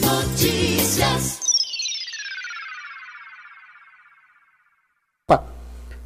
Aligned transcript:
Notícias. 0.00 1.40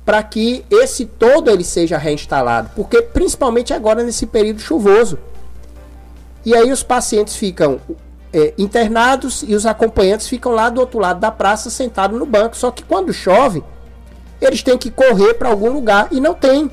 Para 0.04 0.22
que 0.22 0.64
esse 0.70 1.04
todo 1.04 1.50
ele 1.50 1.64
seja 1.64 1.98
reinstalado, 1.98 2.70
porque 2.76 3.02
principalmente 3.02 3.74
agora 3.74 4.04
nesse 4.04 4.26
período 4.26 4.60
chuvoso. 4.60 5.18
E 6.44 6.54
aí 6.54 6.70
os 6.70 6.82
pacientes 6.82 7.34
ficam 7.34 7.80
é, 8.32 8.54
internados 8.56 9.42
e 9.42 9.54
os 9.54 9.66
acompanhantes 9.66 10.28
ficam 10.28 10.52
lá 10.52 10.68
do 10.68 10.80
outro 10.80 11.00
lado 11.00 11.18
da 11.18 11.30
praça 11.30 11.70
sentados 11.70 12.18
no 12.18 12.26
banco. 12.26 12.56
Só 12.56 12.70
que 12.70 12.84
quando 12.84 13.12
chove, 13.12 13.64
eles 14.40 14.62
têm 14.62 14.78
que 14.78 14.90
correr 14.90 15.34
para 15.34 15.48
algum 15.48 15.72
lugar 15.72 16.08
e 16.12 16.20
não 16.20 16.34
tem. 16.34 16.70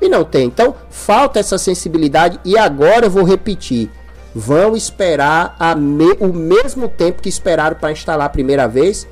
E 0.00 0.08
não 0.08 0.24
tem. 0.24 0.46
Então 0.46 0.74
falta 0.88 1.40
essa 1.40 1.58
sensibilidade. 1.58 2.40
E 2.44 2.56
agora 2.56 3.06
eu 3.06 3.10
vou 3.10 3.24
repetir: 3.24 3.90
vão 4.34 4.76
esperar 4.76 5.56
me, 5.76 6.12
o 6.18 6.32
mesmo 6.32 6.88
tempo 6.88 7.22
que 7.22 7.28
esperaram 7.28 7.76
para 7.76 7.92
instalar 7.92 8.26
a 8.26 8.30
primeira 8.30 8.66
vez, 8.66 9.06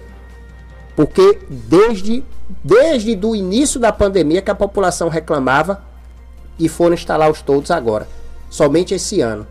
porque 0.96 1.38
desde 1.48 2.24
desde 2.62 3.18
o 3.24 3.34
início 3.34 3.80
da 3.80 3.92
pandemia 3.92 4.42
que 4.42 4.50
a 4.50 4.54
população 4.54 5.08
reclamava 5.08 5.82
e 6.58 6.68
foram 6.68 6.94
instalar 6.94 7.30
os 7.30 7.40
todos 7.40 7.70
agora, 7.70 8.06
somente 8.50 8.94
esse 8.94 9.20
ano. 9.20 9.46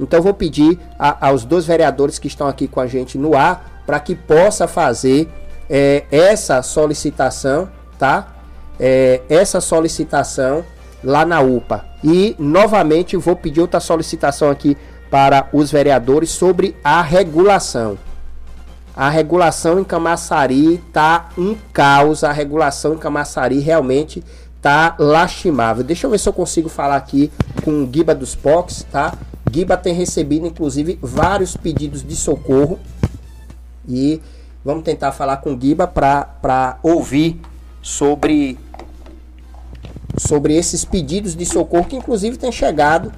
Então 0.00 0.22
vou 0.22 0.32
pedir 0.32 0.78
a, 0.98 1.28
aos 1.28 1.44
dois 1.44 1.66
vereadores 1.66 2.18
que 2.18 2.26
estão 2.26 2.46
aqui 2.46 2.66
com 2.66 2.80
a 2.80 2.86
gente 2.86 3.18
no 3.18 3.36
ar 3.36 3.82
para 3.86 4.00
que 4.00 4.14
possa 4.14 4.66
fazer 4.66 5.28
é, 5.68 6.04
essa 6.10 6.62
solicitação, 6.62 7.68
tá? 7.98 8.34
É, 8.80 9.20
essa 9.28 9.60
solicitação 9.60 10.64
lá 11.04 11.26
na 11.26 11.40
UPA. 11.40 11.84
E 12.02 12.34
novamente 12.38 13.16
vou 13.16 13.36
pedir 13.36 13.60
outra 13.60 13.80
solicitação 13.80 14.50
aqui 14.50 14.76
para 15.12 15.46
os 15.52 15.70
vereadores 15.70 16.30
sobre 16.30 16.74
a 16.82 17.02
regulação. 17.02 17.98
A 18.96 19.10
regulação 19.10 19.78
em 19.78 19.84
Camaçari 19.84 20.78
tá 20.90 21.28
um 21.36 21.54
caos. 21.70 22.24
A 22.24 22.32
regulação 22.32 22.94
em 22.94 22.98
Camaçari 22.98 23.58
realmente 23.58 24.24
tá 24.62 24.96
lastimável. 24.98 25.84
Deixa 25.84 26.06
eu 26.06 26.10
ver 26.10 26.18
se 26.18 26.26
eu 26.26 26.32
consigo 26.32 26.70
falar 26.70 26.96
aqui 26.96 27.30
com 27.62 27.82
o 27.82 27.86
Guiba 27.86 28.14
dos 28.14 28.34
POCs, 28.34 28.86
tá? 28.90 29.12
Guiba 29.50 29.76
tem 29.76 29.92
recebido 29.92 30.46
inclusive 30.46 30.98
vários 31.02 31.58
pedidos 31.58 32.02
de 32.02 32.16
socorro 32.16 32.78
e 33.86 34.18
vamos 34.64 34.82
tentar 34.82 35.12
falar 35.12 35.36
com 35.38 35.52
o 35.52 35.56
Guiba 35.58 35.86
para 35.86 36.78
ouvir 36.82 37.38
sobre 37.82 38.58
sobre 40.16 40.56
esses 40.56 40.86
pedidos 40.86 41.36
de 41.36 41.44
socorro 41.44 41.84
que 41.84 41.96
inclusive 41.96 42.38
tem 42.38 42.50
chegado 42.50 43.12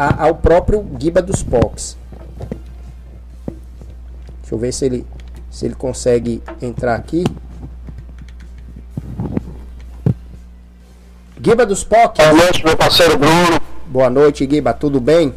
a, 0.00 0.24
ao 0.24 0.34
próprio 0.36 0.80
Guiba 0.80 1.20
dos 1.20 1.42
POCs. 1.42 1.98
Deixa 4.40 4.54
eu 4.54 4.58
ver 4.58 4.72
se 4.72 4.86
ele 4.86 5.06
se 5.50 5.66
ele 5.66 5.74
consegue 5.74 6.42
entrar 6.62 6.94
aqui. 6.94 7.24
Guiba 11.38 11.66
dos 11.66 11.84
POC. 11.84 12.16
Boa 12.16 12.32
noite, 12.32 12.64
meu 12.64 12.76
parceiro 12.76 13.18
Bruno. 13.18 13.60
Boa 13.86 14.08
noite, 14.08 14.46
Guiba. 14.46 14.72
Tudo 14.72 15.00
bem? 15.00 15.34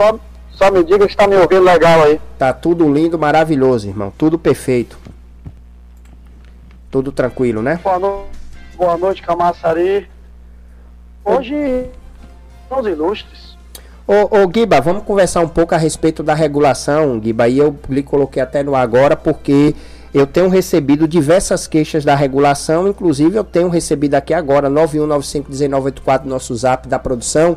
Só, 0.00 0.18
só 0.52 0.70
me 0.70 0.82
diga 0.84 1.04
se 1.04 1.10
está 1.10 1.26
me 1.26 1.36
ouvindo 1.36 1.62
legal 1.62 2.02
aí. 2.04 2.20
Tá 2.38 2.52
tudo 2.52 2.90
lindo, 2.90 3.18
maravilhoso, 3.18 3.88
irmão. 3.88 4.12
Tudo 4.16 4.38
perfeito. 4.38 4.96
Tudo 6.90 7.12
tranquilo, 7.12 7.60
né? 7.60 7.80
Boa, 7.82 7.98
no... 7.98 8.24
Boa 8.76 8.96
noite, 8.96 9.22
Camaçari. 9.22 10.08
Hoje, 11.24 11.90
são 12.68 12.80
os 12.80 12.86
ilustres. 12.86 13.49
Ô, 14.12 14.42
ô 14.42 14.48
Guiba, 14.48 14.80
vamos 14.80 15.04
conversar 15.04 15.40
um 15.40 15.46
pouco 15.46 15.72
a 15.72 15.78
respeito 15.78 16.20
da 16.20 16.34
regulação, 16.34 17.20
Guiba. 17.20 17.46
E 17.46 17.58
eu 17.58 17.76
lhe 17.88 18.02
coloquei 18.02 18.42
até 18.42 18.60
no 18.60 18.74
agora 18.74 19.14
porque 19.14 19.72
eu 20.12 20.26
tenho 20.26 20.48
recebido 20.48 21.06
diversas 21.06 21.68
queixas 21.68 22.04
da 22.04 22.16
regulação, 22.16 22.88
inclusive 22.88 23.36
eu 23.36 23.44
tenho 23.44 23.68
recebido 23.68 24.16
aqui 24.16 24.34
agora 24.34 24.68
91951984 24.68 26.24
nosso 26.24 26.56
zap 26.56 26.88
da 26.88 26.98
produção, 26.98 27.56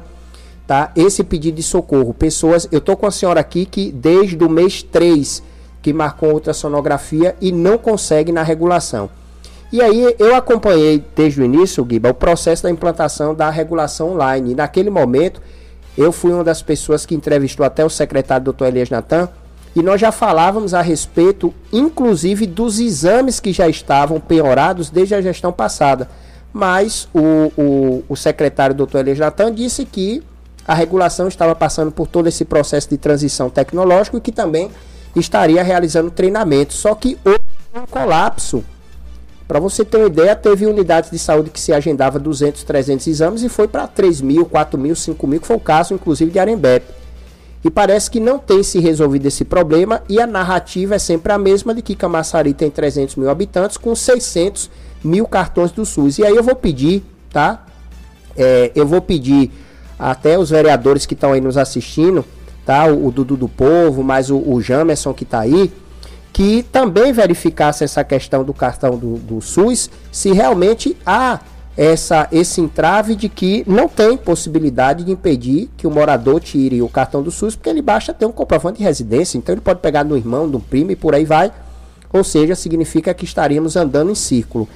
tá? 0.68 0.92
Esse 0.96 1.24
pedido 1.24 1.56
de 1.56 1.64
socorro. 1.64 2.14
Pessoas, 2.14 2.68
eu 2.72 2.80
tô 2.80 2.96
com 2.96 3.08
a 3.08 3.12
senhora 3.12 3.40
aqui 3.40 3.66
que 3.66 3.92
desde 3.92 4.38
o 4.44 4.48
mês 4.48 4.84
3 4.84 5.42
que 5.82 5.92
marcou 5.92 6.34
ultrassonografia 6.34 7.36
e 7.42 7.52
não 7.52 7.80
consegue 7.80 8.32
na 8.32 8.44
regulação. 8.44 9.10
E 9.72 9.82
aí 9.82 10.16
eu 10.20 10.36
acompanhei 10.36 11.04
desde 11.16 11.42
o 11.42 11.46
início, 11.46 11.84
Guiba, 11.84 12.12
o 12.12 12.14
processo 12.14 12.62
da 12.62 12.70
implantação 12.70 13.34
da 13.34 13.50
regulação 13.50 14.12
online. 14.12 14.52
E 14.52 14.56
naquele 14.56 14.92
momento 14.92 15.42
eu 15.98 16.12
fui 16.12 16.32
uma 16.32 16.44
das 16.44 16.62
pessoas 16.62 17.06
que 17.06 17.16
entrevistou 17.16 17.66
até 17.66 17.86
o 17.86 17.90
secretário 17.90 18.52
Dr. 18.52 18.66
Elias 18.66 18.90
Natan 18.90 19.30
e 19.76 19.82
nós 19.82 20.00
já 20.00 20.12
falávamos 20.12 20.74
a 20.74 20.82
respeito, 20.82 21.54
inclusive, 21.72 22.46
dos 22.46 22.80
exames 22.80 23.40
que 23.40 23.52
já 23.52 23.68
estavam 23.68 24.20
piorados 24.20 24.90
desde 24.90 25.16
a 25.16 25.22
gestão 25.22 25.52
passada. 25.52 26.08
Mas 26.52 27.08
o, 27.14 27.52
o, 27.58 28.04
o 28.10 28.16
secretário 28.16 28.76
Dr. 28.76 28.98
Elias 28.98 29.20
Natan 29.20 29.54
disse 29.54 29.86
que 29.86 30.22
a 30.68 30.74
regulação 30.74 31.28
estava 31.28 31.56
passando 31.56 31.92
por 31.92 32.08
todo 32.08 32.28
esse 32.28 32.46
processo 32.46 32.90
de 32.90 32.98
transição 32.98 33.50
tecnológico 33.50 34.18
e 34.18 34.22
que 34.22 34.32
também 34.32 34.70
estaria 35.16 35.64
realizando 35.64 36.12
treinamento. 36.12 36.74
Só 36.74 36.94
que 36.94 37.18
houve 37.26 37.40
um 37.76 37.86
colapso 37.88 38.64
para 39.48 39.60
você 39.60 39.84
ter 39.84 39.98
uma 39.98 40.08
ideia, 40.08 40.36
teve 40.36 40.66
unidades 40.66 41.12
de 41.12 41.20
saúde 41.20 41.50
que 41.50 41.60
se 41.60 41.74
agendava 41.74 42.18
200, 42.18 42.64
300 42.64 43.08
exames 43.08 43.44
e 43.44 43.50
foi 43.50 43.68
para 43.68 43.86
3 43.88 44.22
mil, 44.22 44.46
4 44.46 44.80
mil, 44.80 44.96
5 44.96 45.28
mil, 45.28 45.42
que 45.42 45.48
foi 45.48 45.56
o 45.56 45.60
caso 45.60 45.94
inclusive 45.94 46.32
de 46.32 46.40
Arembepe. 46.40 47.04
E 47.64 47.70
parece 47.70 48.12
que 48.12 48.20
não 48.20 48.38
tem 48.38 48.62
se 48.62 48.80
resolvido 48.80 49.26
esse 49.26 49.46
problema 49.46 50.02
e 50.10 50.20
a 50.20 50.28
narrativa 50.28 50.96
é 50.96 51.00
sempre 51.00 51.32
a 51.32 51.38
mesma 51.38 51.74
de 51.74 51.82
que 51.82 51.96
Camaçari 51.96 52.54
tem 52.54 52.70
300 52.70 53.16
mil 53.16 53.30
habitantes 53.30 53.78
com 53.78 53.96
600 53.96 54.70
mil 55.04 55.26
cartões 55.26 55.72
do 55.72 55.86
SUS. 55.86 56.18
E 56.18 56.26
aí 56.26 56.36
eu 56.36 56.44
vou 56.44 56.56
pedir, 56.56 57.04
tá? 57.32 57.66
É, 58.36 58.72
eu 58.76 58.86
vou 58.86 59.02
pedir 59.02 59.52
até 59.98 60.38
os 60.38 60.50
vereadores 60.50 61.06
que 61.06 61.14
estão 61.14 61.32
aí 61.32 61.40
nos 61.40 61.58
assistindo, 61.58 62.26
tá? 62.66 62.86
O, 62.88 63.08
o 63.08 63.12
Dudu 63.12 63.38
do 63.38 63.48
Povo, 63.48 64.04
mais 64.04 64.30
o, 64.30 64.38
o 64.38 64.62
Jamerson 64.62 65.14
que 65.14 65.24
está 65.24 65.40
aí, 65.40 65.72
que 66.34 66.64
também 66.64 67.14
verificasse 67.14 67.84
essa 67.84 68.04
questão 68.04 68.44
do 68.44 68.54
cartão 68.56 68.98
do, 68.98 69.18
do 69.18 69.40
SUS, 69.40 69.90
se 70.12 70.34
realmente 70.34 70.98
há 71.06 71.40
essa, 71.78 72.28
esse 72.32 72.60
entrave 72.60 73.16
de 73.16 73.30
que 73.30 73.64
não 73.68 73.88
tem 73.88 74.18
possibilidade 74.18 75.04
de 75.04 75.12
impedir 75.12 75.70
que 75.78 75.86
o 75.86 75.92
morador 75.92 76.40
tire 76.40 76.82
o 76.82 76.90
cartão 76.90 77.22
do 77.22 77.30
SUS, 77.30 77.56
porque 77.56 77.70
ele 77.70 77.84
basta 77.84 78.14
ter 78.14 78.26
um 78.26 78.32
comprovante 78.32 78.80
de 78.80 78.84
residência, 78.84 79.38
então 79.38 79.54
ele 79.54 79.62
pode 79.62 79.80
pegar 79.80 80.02
do 80.02 80.18
irmão, 80.18 80.50
do 80.50 80.60
primo 80.60 80.92
e 80.92 80.96
por 80.96 81.14
aí 81.14 81.24
vai. 81.24 81.52
Ou 82.12 82.24
seja, 82.24 82.56
significa 82.56 83.14
que 83.14 83.26
estaríamos 83.26 83.76
andando 83.76 84.12
em 84.12 84.16
círculo. 84.16 84.68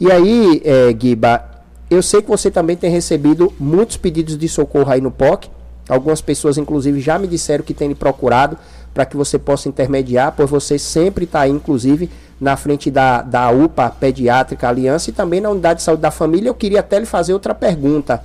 E 0.00 0.10
aí, 0.10 0.60
é, 0.64 0.92
Guiba, 0.92 1.44
eu 1.88 2.02
sei 2.02 2.22
que 2.22 2.28
você 2.28 2.50
também 2.50 2.76
tem 2.76 2.90
recebido 2.90 3.52
muitos 3.58 3.96
pedidos 3.96 4.36
de 4.36 4.48
socorro 4.48 4.90
aí 4.90 5.00
no 5.00 5.10
POC. 5.10 5.48
Algumas 5.88 6.20
pessoas, 6.20 6.56
inclusive, 6.56 7.00
já 7.00 7.18
me 7.18 7.26
disseram 7.26 7.64
que 7.64 7.74
têm 7.74 7.94
procurado 7.94 8.56
para 8.94 9.04
que 9.04 9.16
você 9.16 9.38
possa 9.38 9.68
intermediar, 9.68 10.32
pois 10.36 10.48
você 10.48 10.78
sempre 10.78 11.24
está 11.24 11.40
aí, 11.40 11.50
inclusive, 11.50 12.08
na 12.40 12.56
frente 12.56 12.90
da, 12.90 13.20
da 13.20 13.50
UPA 13.50 13.90
Pediátrica 13.90 14.68
Aliança 14.68 15.10
e 15.10 15.12
também 15.12 15.40
na 15.40 15.50
Unidade 15.50 15.80
de 15.80 15.84
Saúde 15.84 16.00
da 16.00 16.12
Família. 16.12 16.48
Eu 16.48 16.54
queria 16.54 16.80
até 16.80 16.98
lhe 16.98 17.06
fazer 17.06 17.32
outra 17.32 17.54
pergunta 17.54 18.22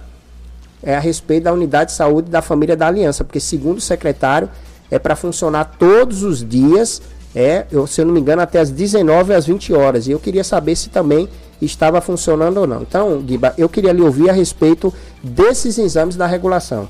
é 0.82 0.96
a 0.96 1.00
respeito 1.00 1.44
da 1.44 1.54
Unidade 1.54 1.92
de 1.92 1.98
Saúde 1.98 2.30
da 2.30 2.42
Família 2.42 2.76
da 2.76 2.88
Aliança, 2.88 3.24
porque, 3.24 3.40
segundo 3.40 3.78
o 3.78 3.82
secretário, 3.82 4.50
é 4.90 4.98
para 4.98 5.16
funcionar 5.16 5.76
todos 5.78 6.24
os 6.24 6.48
dias, 6.48 7.02
é, 7.36 7.66
eu, 7.72 7.86
se 7.86 8.02
eu 8.02 8.06
não 8.06 8.14
me 8.14 8.20
engano, 8.20 8.42
até 8.42 8.60
as 8.60 8.72
19 8.72 9.34
às 9.34 9.46
20 9.46 9.74
horas. 9.74 10.08
E 10.08 10.12
eu 10.12 10.20
queria 10.20 10.44
saber 10.44 10.76
se 10.76 10.90
também 10.90 11.30
estava 11.62 12.02
funcionando 12.02 12.58
ou 12.58 12.68
não. 12.68 12.82
Então, 12.82 13.22
Guiba, 13.22 13.54
eu 13.58 13.68
queria 13.68 13.92
lhe 13.92 14.02
ouvir 14.02 14.30
a 14.30 14.34
respeito 14.34 14.94
desses 15.22 15.78
exames 15.78 16.16
da 16.16 16.26
regulação. 16.26 16.88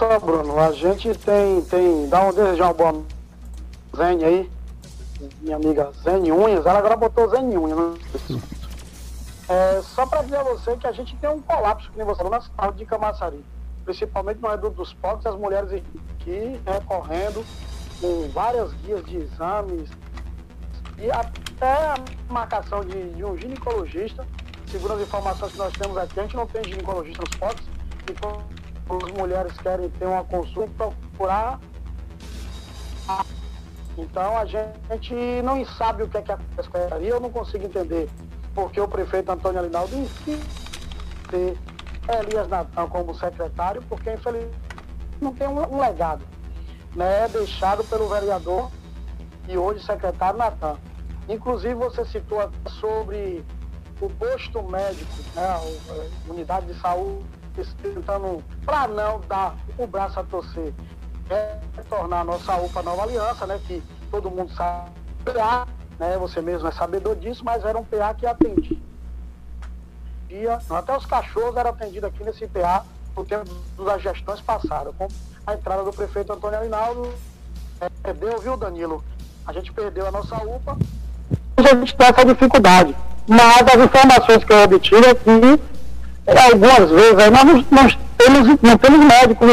Só, 0.00 0.18
Bruno, 0.18 0.58
a 0.58 0.72
gente 0.72 1.12
tem, 1.14 1.60
tem, 1.60 2.08
dá 2.08 2.24
um 2.24 2.32
desejar 2.32 2.68
uma 2.68 2.72
boa 2.72 3.04
Zene 3.94 4.24
aí, 4.24 4.50
minha 5.42 5.56
amiga 5.56 5.92
Zene 6.02 6.32
Unhas, 6.32 6.64
ela 6.64 6.78
agora 6.78 6.96
botou 6.96 7.28
Zene 7.28 7.58
Unhas, 7.58 7.76
né? 7.76 8.40
É, 9.46 9.82
só 9.82 10.06
para 10.06 10.22
dizer 10.22 10.36
a 10.36 10.42
você 10.42 10.74
que 10.78 10.86
a 10.86 10.92
gente 10.92 11.14
tem 11.16 11.28
um 11.28 11.42
colapso, 11.42 11.90
que 11.90 11.98
nem 11.98 12.06
você 12.06 12.16
falou, 12.16 12.32
na 12.32 12.40
saúde 12.40 12.78
de 12.78 12.86
Camaçari. 12.86 13.44
Principalmente 13.84 14.40
no 14.40 14.48
reduto 14.48 14.76
dos 14.76 14.94
pobres, 14.94 15.26
as 15.26 15.34
mulheres 15.34 15.70
aqui 15.70 16.58
né, 16.64 16.80
correndo 16.86 17.44
com 18.00 18.26
várias 18.30 18.72
guias 18.72 19.04
de 19.04 19.18
exames 19.18 19.90
e 20.96 21.10
até 21.10 21.66
a 21.66 21.96
marcação 22.30 22.80
de, 22.82 23.10
de 23.12 23.22
um 23.22 23.36
ginecologista. 23.36 24.26
Segundo 24.66 24.94
as 24.94 25.02
informações 25.02 25.52
que 25.52 25.58
nós 25.58 25.74
temos 25.74 25.98
aqui, 25.98 26.20
a 26.20 26.22
gente 26.22 26.36
não 26.36 26.46
tem 26.46 26.64
ginecologista 26.64 27.22
nos 27.22 27.36
pobres. 27.36 27.66
Então, 28.08 28.59
as 28.96 29.12
mulheres 29.12 29.52
querem 29.58 29.88
ter 29.90 30.06
uma 30.06 30.24
consulta, 30.24 30.72
procurar. 30.72 31.60
Então 33.98 34.38
a 34.38 34.44
gente 34.44 35.14
não 35.42 35.64
sabe 35.64 36.02
o 36.02 36.08
que 36.08 36.16
é 36.16 36.22
que 36.22 36.32
acontece 36.32 36.68
com 36.68 36.78
Eu 36.78 37.20
não 37.20 37.30
consigo 37.30 37.64
entender 37.64 38.08
porque 38.54 38.80
o 38.80 38.88
prefeito 38.88 39.30
Antônio 39.30 39.60
Alinaldo 39.60 39.94
insiste 39.96 40.40
ter 41.28 41.56
Elias 42.08 42.48
Natan 42.48 42.88
como 42.88 43.14
secretário, 43.14 43.82
porque 43.88 44.12
infelizmente 44.12 44.58
não 45.20 45.34
tem 45.34 45.46
um, 45.46 45.78
legado, 45.78 46.24
né, 46.94 47.28
deixado 47.28 47.84
pelo 47.84 48.08
vereador 48.08 48.70
e 49.48 49.56
hoje 49.56 49.84
secretário 49.84 50.38
Natan. 50.38 50.76
Inclusive 51.28 51.74
você 51.74 52.04
citou 52.06 52.50
sobre 52.80 53.44
o 54.00 54.08
posto 54.08 54.62
médico, 54.62 55.12
né, 55.34 55.46
a 55.46 55.60
unidade 56.28 56.66
de 56.66 56.80
saúde, 56.80 57.24
tentando, 57.82 58.42
para 58.64 58.88
não 58.88 59.20
dar 59.20 59.56
o 59.78 59.86
braço 59.86 60.20
a 60.20 60.24
torcer, 60.24 60.72
é 61.28 61.58
tornar 61.88 62.20
a 62.20 62.24
nossa 62.24 62.56
UPA 62.56 62.82
Nova 62.82 63.02
Aliança, 63.02 63.46
né, 63.46 63.60
que 63.66 63.82
todo 64.10 64.30
mundo 64.30 64.52
sabe, 64.54 64.90
né, 65.98 66.16
você 66.18 66.40
mesmo 66.40 66.68
é 66.68 66.72
sabedor 66.72 67.16
disso, 67.16 67.44
mas 67.44 67.64
era 67.64 67.78
um 67.78 67.84
PA 67.84 68.14
que 68.14 68.26
atendia. 68.26 68.78
Até 70.70 70.96
os 70.96 71.06
cachorros 71.06 71.56
eram 71.56 71.70
atendidos 71.70 72.04
aqui 72.04 72.22
nesse 72.24 72.46
PA 72.46 72.84
no 73.16 73.24
tempo 73.24 73.50
das 73.84 74.00
gestões 74.02 74.40
passadas. 74.40 74.94
Com 74.96 75.08
a 75.46 75.54
entrada 75.54 75.82
do 75.82 75.92
prefeito 75.92 76.32
Antônio 76.32 76.58
Arinaldo, 76.58 77.12
é, 77.80 77.88
perdeu, 78.02 78.38
viu, 78.38 78.56
Danilo? 78.56 79.04
A 79.46 79.52
gente 79.52 79.72
perdeu 79.72 80.06
a 80.06 80.10
nossa 80.10 80.36
UPA. 80.36 80.76
A 81.56 81.74
gente 81.74 81.96
tem 81.96 82.06
essa 82.06 82.24
dificuldade. 82.24 82.94
Mas 83.26 83.62
as 83.62 83.84
informações 83.84 84.44
que 84.44 84.52
eu 84.52 84.62
obtive 84.62 85.06
é 85.06 85.14
algumas 86.38 86.90
vezes, 86.90 87.18
aí 87.18 87.30
nós 87.30 87.44
não, 87.44 87.64
nós 87.70 87.98
temos, 88.16 88.62
não 88.62 88.78
temos 88.78 89.06
médicos. 89.06 89.48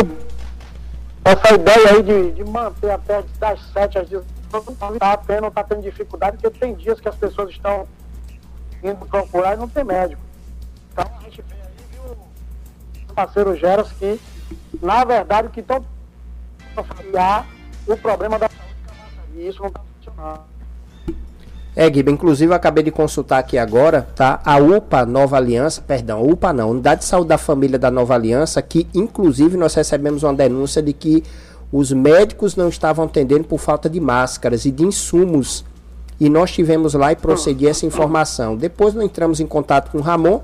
Essa 1.23 1.53
ideia 1.55 1.89
aí 1.91 2.03
de, 2.03 2.31
de 2.31 2.43
manter 2.45 2.91
até 2.91 3.23
das 3.39 3.59
7 3.73 3.99
às 3.99 4.09
18 4.09 4.25
não 4.51 4.93
está 4.93 5.17
tendo, 5.17 5.51
tá 5.51 5.63
tendo 5.63 5.81
dificuldade, 5.81 6.37
porque 6.37 6.57
tem 6.57 6.73
dias 6.73 6.99
que 6.99 7.09
as 7.09 7.15
pessoas 7.15 7.49
estão 7.49 7.87
indo 8.83 9.05
procurar 9.05 9.55
e 9.55 9.57
não 9.57 9.67
tem 9.67 9.83
médico. 9.83 10.21
Então 10.91 11.05
a 11.19 11.23
gente 11.23 11.41
vê 11.41 11.55
aí, 11.55 11.69
viu, 11.91 12.17
o 13.09 13.13
parceiro 13.13 13.55
Geras, 13.57 13.91
que 13.91 14.19
na 14.81 15.03
verdade 15.03 15.47
o 15.47 15.51
que 15.51 15.59
estão 15.59 15.83
familiar 16.75 17.45
o 17.85 17.97
problema 17.97 18.37
da 18.37 18.49
saúde 18.49 18.67
e 19.35 19.47
isso 19.47 19.61
não 19.61 19.69
está 19.69 19.81
funcionando. 19.95 20.56
É, 21.79 21.87
Guiba, 21.91 22.09
inclusive 22.09 22.51
eu 22.51 22.55
acabei 22.55 22.83
de 22.83 22.89
consultar 22.89 23.37
aqui 23.37 23.55
agora, 23.55 24.07
tá? 24.15 24.41
A 24.43 24.57
UPA 24.57 25.05
Nova 25.05 25.37
Aliança, 25.37 25.79
perdão, 25.79 26.27
UPA 26.27 26.51
não, 26.51 26.71
Unidade 26.71 27.01
de 27.01 27.05
Saúde 27.05 27.27
da 27.27 27.37
Família 27.37 27.77
da 27.77 27.91
Nova 27.91 28.15
Aliança, 28.15 28.59
que 28.63 28.87
inclusive 28.95 29.55
nós 29.57 29.75
recebemos 29.75 30.23
uma 30.23 30.33
denúncia 30.33 30.81
de 30.81 30.91
que 30.91 31.23
os 31.71 31.91
médicos 31.91 32.55
não 32.55 32.67
estavam 32.67 33.05
atendendo 33.05 33.43
por 33.43 33.59
falta 33.59 33.87
de 33.87 33.99
máscaras 33.99 34.65
e 34.65 34.71
de 34.71 34.83
insumos. 34.83 35.63
E 36.19 36.29
nós 36.29 36.49
tivemos 36.49 36.95
lá 36.95 37.11
e 37.11 37.15
procedi 37.15 37.67
essa 37.67 37.85
informação. 37.85 38.57
Depois 38.57 38.95
nós 38.95 39.05
entramos 39.05 39.39
em 39.39 39.45
contato 39.45 39.91
com 39.91 39.99
o 39.99 40.01
Ramon, 40.01 40.41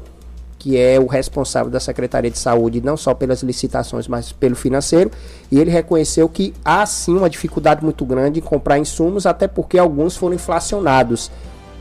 que 0.63 0.77
é 0.77 0.97
o 0.97 1.07
responsável 1.07 1.69
da 1.69 1.77
Secretaria 1.77 2.31
de 2.31 2.37
Saúde, 2.37 2.79
não 2.79 2.95
só 2.95 3.13
pelas 3.13 3.43
licitações, 3.43 4.07
mas 4.07 4.31
pelo 4.31 4.55
financeiro, 4.55 5.11
e 5.51 5.59
ele 5.59 5.69
reconheceu 5.69 6.29
que 6.29 6.53
há 6.63 6.85
sim 6.85 7.17
uma 7.17 7.29
dificuldade 7.29 7.83
muito 7.83 8.05
grande 8.05 8.39
em 8.39 8.41
comprar 8.41 8.79
insumos, 8.79 9.25
até 9.25 9.45
porque 9.45 9.77
alguns 9.77 10.15
foram 10.15 10.35
inflacionados. 10.35 11.29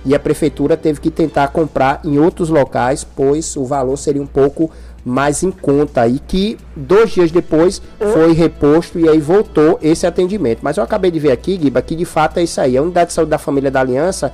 E 0.04 0.16
a 0.16 0.18
prefeitura 0.18 0.76
teve 0.76 1.00
que 1.00 1.12
tentar 1.12 1.46
comprar 1.48 2.00
em 2.02 2.18
outros 2.18 2.48
locais, 2.48 3.04
pois 3.04 3.54
o 3.56 3.64
valor 3.64 3.96
seria 3.96 4.20
um 4.20 4.26
pouco 4.26 4.68
mais 5.04 5.44
em 5.44 5.52
conta 5.52 6.08
e 6.08 6.18
que 6.18 6.58
dois 6.74 7.12
dias 7.12 7.30
depois 7.30 7.80
foi 8.12 8.32
reposto 8.32 8.98
e 8.98 9.08
aí 9.08 9.20
voltou 9.20 9.78
esse 9.80 10.08
atendimento. 10.08 10.58
Mas 10.60 10.76
eu 10.76 10.82
acabei 10.82 11.12
de 11.12 11.20
ver 11.20 11.30
aqui, 11.30 11.56
Guiba, 11.56 11.80
que 11.82 11.94
de 11.94 12.04
fato 12.04 12.38
é 12.38 12.42
isso 12.42 12.60
aí. 12.60 12.76
A 12.76 12.82
unidade 12.82 13.08
de 13.08 13.12
saúde 13.12 13.30
da 13.30 13.38
família 13.38 13.70
da 13.70 13.78
Aliança, 13.78 14.32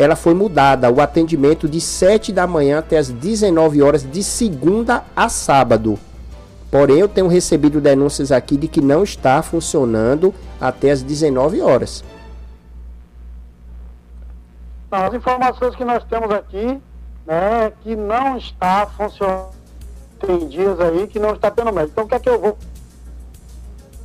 ela 0.00 0.16
foi 0.16 0.32
mudada, 0.32 0.90
o 0.90 0.98
atendimento 0.98 1.68
de 1.68 1.78
7 1.78 2.32
da 2.32 2.46
manhã 2.46 2.78
até 2.78 2.96
as 2.96 3.10
19 3.10 3.82
horas 3.82 4.02
de 4.02 4.24
segunda 4.24 5.04
a 5.14 5.28
sábado. 5.28 5.98
Porém, 6.70 7.00
eu 7.00 7.06
tenho 7.06 7.28
recebido 7.28 7.82
denúncias 7.82 8.32
aqui 8.32 8.56
de 8.56 8.66
que 8.66 8.80
não 8.80 9.02
está 9.02 9.42
funcionando 9.42 10.34
até 10.58 10.90
as 10.90 11.02
19 11.02 11.60
horas. 11.60 12.02
As 14.90 15.12
informações 15.12 15.76
que 15.76 15.84
nós 15.84 16.02
temos 16.04 16.30
aqui, 16.30 16.80
né, 17.26 17.70
que 17.82 17.94
não 17.94 18.38
está 18.38 18.86
funcionando 18.86 19.50
tem 20.18 20.48
dias 20.48 20.80
aí 20.80 21.06
que 21.08 21.18
não 21.18 21.34
está 21.34 21.50
tendo 21.50 21.70
médico. 21.74 21.92
Então, 21.92 22.04
o 22.04 22.08
que 22.08 22.14
é 22.14 22.18
que 22.18 22.28
eu 22.30 22.40
vou 22.40 22.56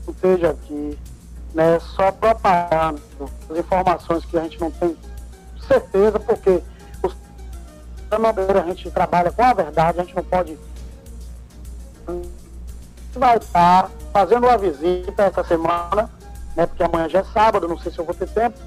esteja 0.10 0.50
aqui, 0.50 1.00
né, 1.54 1.80
só 1.80 2.12
propagando 2.12 3.00
as 3.50 3.58
informações 3.58 4.26
que 4.26 4.38
a 4.38 4.42
gente 4.42 4.60
não 4.60 4.70
tem 4.72 4.98
certeza, 5.66 6.20
porque 6.20 6.62
os 7.04 7.16
a 8.12 8.62
gente 8.66 8.90
trabalha 8.92 9.32
com 9.32 9.44
a 9.44 9.54
verdade, 9.54 10.00
a 10.00 10.04
gente 10.04 10.16
não 10.16 10.24
pode 10.24 10.58
vai 13.18 13.38
estar 13.38 13.90
fazendo 14.12 14.46
uma 14.46 14.58
visita 14.58 15.24
essa 15.24 15.44
semana, 15.44 16.10
né, 16.56 16.66
porque 16.66 16.84
amanhã 16.84 17.10
já 17.10 17.20
é 17.20 17.24
sábado, 17.24 17.68
não 17.68 17.78
sei 17.78 17.92
se 17.92 18.00
eu 18.00 18.06
vou 18.06 18.14
ter 18.14 18.28
tempo. 18.28 18.58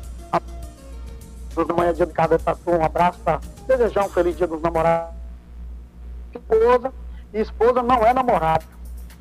Amanhã 1.56 1.90
é 1.90 1.92
dia 1.92 2.06
de 2.06 2.12
cada 2.12 2.38
um 2.66 2.84
abraço 2.84 3.18
para 3.20 3.40
desejar 3.66 4.04
um 4.04 4.08
feliz 4.08 4.36
dia 4.36 4.46
dos 4.46 4.62
namorados. 4.62 5.12
Esposa, 6.32 6.92
e 7.34 7.40
esposa 7.40 7.82
não 7.82 8.06
é 8.06 8.14
namorado. 8.14 8.64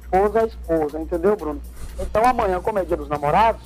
Esposa 0.04 0.42
é 0.42 0.46
esposa, 0.46 1.00
entendeu, 1.00 1.36
Bruno? 1.36 1.62
Então 2.00 2.24
amanhã, 2.24 2.62
como 2.62 2.78
é 2.78 2.86
dia 2.86 2.96
dos 2.96 3.10
namorados, 3.10 3.62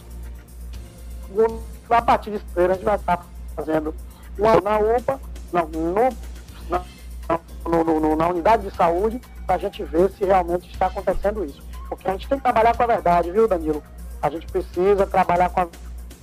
a 1.90 2.02
partir 2.02 2.32
de 2.32 2.40
feira 2.54 2.74
a 2.74 2.76
gente 2.76 2.86
vai 2.86 2.96
estar 2.96 3.26
fazendo 3.62 3.94
uma 4.38 4.60
na 4.60 4.80
UPA, 4.80 5.20
não, 5.54 5.68
no, 5.68 5.94
na, 6.70 7.40
no, 7.66 8.00
no, 8.00 8.16
na 8.16 8.28
unidade 8.30 8.68
de 8.68 8.76
saúde, 8.76 9.22
para 9.46 9.56
a 9.56 9.58
gente 9.60 9.84
ver 9.84 10.10
se 10.12 10.26
realmente 10.26 10.70
está 10.72 10.88
acontecendo 10.88 11.46
isso. 11.46 11.62
Porque 11.88 12.08
a 12.08 12.12
gente 12.14 12.28
tem 12.28 12.38
que 12.38 12.44
trabalhar 12.44 12.76
com 12.76 12.84
a 12.84 12.88
verdade, 12.88 13.32
viu, 13.32 13.48
Danilo? 13.48 13.84
A 14.22 14.30
gente 14.30 14.48
precisa 14.48 15.06
trabalhar 15.06 15.50
com 15.50 15.62
a 15.62 15.68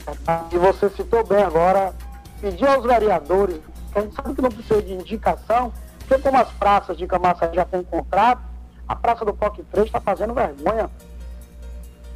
verdade. 0.06 0.56
E 0.56 0.58
você 0.58 0.90
citou 0.90 1.25
bem 1.25 1.43
agora, 1.43 1.94
pedir 2.40 2.67
aos 2.67 2.85
vereadores, 2.85 3.61
a 3.94 4.00
gente 4.00 4.14
sabe 4.14 4.34
que 4.34 4.43
não 4.43 4.50
precisa 4.50 4.82
de 4.82 4.93
indicação, 4.94 5.73
porque 5.99 6.19
como 6.23 6.38
as 6.38 6.50
praças 6.52 6.96
de 6.96 7.06
Camaçari 7.06 7.55
já 7.55 7.64
tem 7.64 7.82
contrato, 7.84 8.43
a 8.87 8.96
praça 8.96 9.25
do 9.25 9.34
POC 9.34 9.62
3 9.64 9.87
está 9.87 10.00
fazendo 10.00 10.32
vergonha. 10.32 10.88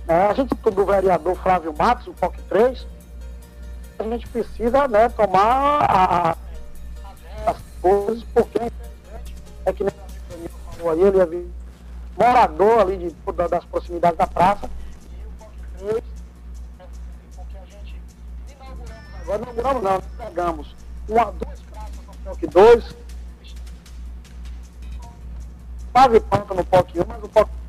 É, 0.08 0.26
a 0.26 0.32
gente, 0.32 0.54
do 0.54 0.86
vereador 0.86 1.36
Flávio 1.36 1.74
Matos, 1.76 2.06
o 2.06 2.14
POC 2.14 2.40
3, 2.48 2.86
a 4.02 4.16
gente 4.16 4.28
precisa 4.28 4.88
né, 4.88 5.08
tomar 5.08 5.86
a, 5.88 6.36
as 7.46 7.56
coisas, 7.80 8.24
porque 8.34 8.58
é 9.64 9.72
que 9.72 9.84
nem 9.84 9.92
o 9.92 10.72
falou 10.76 10.92
aí, 10.92 11.00
ele 11.00 11.20
é 11.20 11.44
morador 12.16 12.80
ali 12.80 12.98
de, 12.98 13.32
das 13.48 13.64
proximidades 13.64 14.18
da 14.18 14.26
praça, 14.26 14.68
e 15.10 15.26
o 15.26 15.30
POC 15.38 15.52
3, 15.78 15.96
é, 15.96 16.84
porque 17.36 17.56
a 17.56 17.64
gente 17.64 18.02
inauguramos 18.50 18.90
agora, 19.22 19.42
inauguramos 19.42 19.82
não, 19.82 20.00
pegamos 20.26 20.76
uma, 21.08 21.32
duas 21.32 21.60
praças 21.60 21.96
no 22.06 22.14
POC 22.24 22.46
2, 22.46 22.96
quase 25.92 26.20
tanto 26.20 26.54
no 26.54 26.64
POC 26.64 27.00
1, 27.00 27.04
mas 27.06 27.22
o 27.22 27.28
POC 27.28 27.62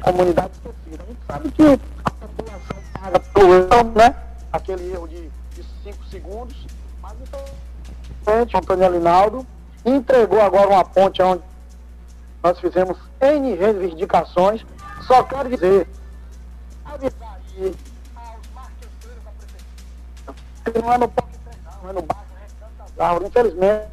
comunidade 0.00 0.52
esquecida. 0.54 1.02
A 1.02 1.06
gente 1.06 1.20
sabe 1.26 1.50
que 1.52 1.80
a 2.04 2.10
população 2.10 2.76
paga 2.92 3.20
pelo 3.20 3.92
né? 3.94 4.29
Aquele 4.52 4.92
erro 4.92 5.06
de 5.06 5.30
5 5.84 6.04
segundos, 6.06 6.66
mas 7.00 7.14
então, 7.20 7.40
o 8.34 8.56
Antônio 8.58 8.86
Alinaldo 8.86 9.46
entregou 9.84 10.40
agora 10.40 10.68
uma 10.68 10.84
ponte 10.84 11.22
onde 11.22 11.42
nós 12.42 12.58
fizemos 12.58 12.98
N 13.20 13.54
reivindicações. 13.54 14.64
Só 15.06 15.22
quero 15.22 15.48
dizer, 15.48 15.88
avisar 16.84 17.38
aí 17.56 17.74
aos 18.16 18.46
marqueteiros 18.54 19.24
da 19.24 19.30
prefeitura, 19.30 20.34
que 20.64 20.78
não 20.78 20.92
é 20.92 20.98
no 20.98 21.08
3 21.08 21.28
não, 21.82 21.90
é 21.90 21.92
no 21.92 22.02
bairro 22.02 22.24
Recanto 22.40 22.74
das 22.78 23.06
Árvores. 23.06 23.28
Infelizmente, 23.28 23.88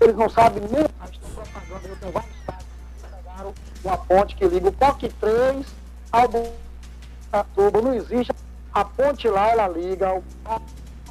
eles 0.00 0.16
não 0.16 0.28
sabem 0.28 0.62
nem 0.70 0.84
a 0.84 1.06
propaganda, 1.34 1.88
eu 1.88 1.96
tenho 1.96 2.12
vários 2.12 2.36
sites 2.36 2.66
que 3.00 3.08
pegaram 3.16 3.54
uma 3.82 3.96
ponte 3.96 4.36
que 4.36 4.46
liga 4.46 4.68
o 4.68 4.72
POC 4.72 5.08
3 5.20 5.66
ao 6.12 6.28
Butatuba. 6.28 7.82
Não 7.82 7.94
existe. 7.94 8.43
A 8.74 8.84
ponte 8.84 9.28
lá, 9.28 9.50
ela 9.50 9.68
liga 9.68 10.08
ao 10.08 10.22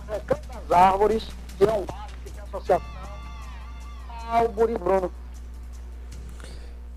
Recanto 0.09 0.41
das 0.53 0.77
Árvores, 0.77 1.23
que 1.57 1.63
é 1.63 1.71
um 1.71 1.85
que 2.25 2.31
tem 2.31 2.43
associação, 2.43 2.85
ao 4.29 4.49
Buri 4.49 4.77
Bruno. 4.77 5.09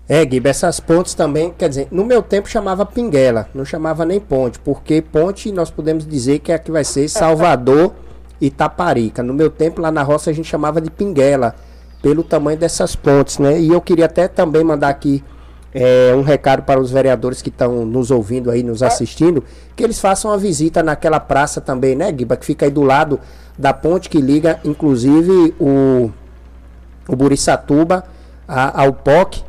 É, 0.09 0.23
Guiba, 0.25 0.49
essas 0.49 0.79
pontes 0.79 1.13
também, 1.13 1.53
quer 1.57 1.69
dizer, 1.69 1.87
no 1.89 2.03
meu 2.05 2.21
tempo 2.21 2.49
chamava 2.49 2.85
Pinguela, 2.85 3.49
não 3.53 3.63
chamava 3.65 4.05
nem 4.05 4.19
ponte, 4.19 4.59
porque 4.59 5.01
ponte 5.01 5.51
nós 5.51 5.69
podemos 5.69 6.05
dizer 6.05 6.39
que 6.39 6.51
é 6.51 6.57
que 6.57 6.71
vai 6.71 6.83
ser 6.83 7.07
Salvador 7.09 7.93
e 8.39 8.49
Taparica. 8.49 9.23
No 9.23 9.33
meu 9.33 9.49
tempo 9.49 9.81
lá 9.81 9.91
na 9.91 10.03
roça 10.03 10.29
a 10.29 10.33
gente 10.33 10.47
chamava 10.47 10.79
de 10.79 10.89
Pinguela 10.89 11.55
pelo 12.01 12.23
tamanho 12.23 12.57
dessas 12.57 12.95
pontes, 12.95 13.37
né? 13.37 13.59
E 13.59 13.69
eu 13.69 13.81
queria 13.81 14.05
até 14.05 14.27
também 14.27 14.63
mandar 14.63 14.89
aqui 14.89 15.23
é, 15.73 16.13
um 16.15 16.21
recado 16.21 16.63
para 16.63 16.79
os 16.79 16.91
vereadores 16.91 17.41
que 17.41 17.49
estão 17.49 17.85
nos 17.85 18.11
ouvindo 18.11 18.49
aí, 18.49 18.63
nos 18.63 18.81
assistindo, 18.81 19.43
que 19.75 19.83
eles 19.83 19.99
façam 19.99 20.31
uma 20.31 20.37
visita 20.37 20.81
naquela 20.81 21.19
praça 21.19 21.61
também, 21.61 21.95
né, 21.95 22.11
Guiba? 22.11 22.35
Que 22.37 22.45
fica 22.45 22.65
aí 22.65 22.71
do 22.71 22.81
lado 22.81 23.19
da 23.57 23.73
ponte 23.73 24.09
que 24.09 24.19
liga, 24.19 24.59
inclusive, 24.63 25.53
o, 25.59 26.11
o 27.07 27.15
Burissatuba 27.15 28.03
a, 28.47 28.83
ao 28.83 28.93
POC. 28.93 29.43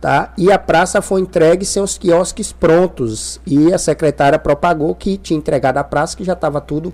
tá? 0.00 0.32
E 0.36 0.50
a 0.50 0.58
praça 0.58 1.00
foi 1.00 1.20
entregue 1.20 1.64
sem 1.64 1.82
os 1.82 1.96
quiosques 1.96 2.52
prontos. 2.52 3.40
E 3.46 3.72
a 3.72 3.78
secretária 3.78 4.38
propagou 4.38 4.94
que 4.94 5.16
tinha 5.16 5.38
entregado 5.38 5.78
a 5.78 5.84
praça, 5.84 6.16
que 6.16 6.24
já 6.24 6.32
estava 6.32 6.60
tudo 6.60 6.92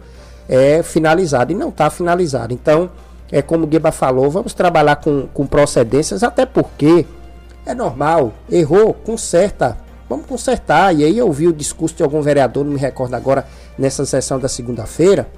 é, 0.48 0.82
finalizado. 0.82 1.52
E 1.52 1.54
não 1.54 1.70
está 1.70 1.90
finalizado. 1.90 2.52
Então, 2.52 2.90
é 3.32 3.42
como 3.42 3.64
o 3.64 3.66
Gueba 3.66 3.90
falou, 3.92 4.30
vamos 4.30 4.54
trabalhar 4.54 4.96
com, 4.96 5.26
com 5.32 5.46
procedências, 5.46 6.22
até 6.22 6.46
porque 6.46 7.04
é 7.68 7.74
normal, 7.74 8.32
errou, 8.50 8.94
conserta, 8.94 9.76
vamos 10.08 10.26
consertar. 10.26 10.94
E 10.96 11.04
aí 11.04 11.18
eu 11.18 11.30
vi 11.30 11.46
o 11.46 11.52
discurso 11.52 11.94
de 11.96 12.02
algum 12.02 12.22
vereador, 12.22 12.64
não 12.64 12.72
me 12.72 12.78
recordo 12.78 13.14
agora, 13.14 13.46
nessa 13.78 14.06
sessão 14.06 14.38
da 14.38 14.48
segunda-feira, 14.48 15.28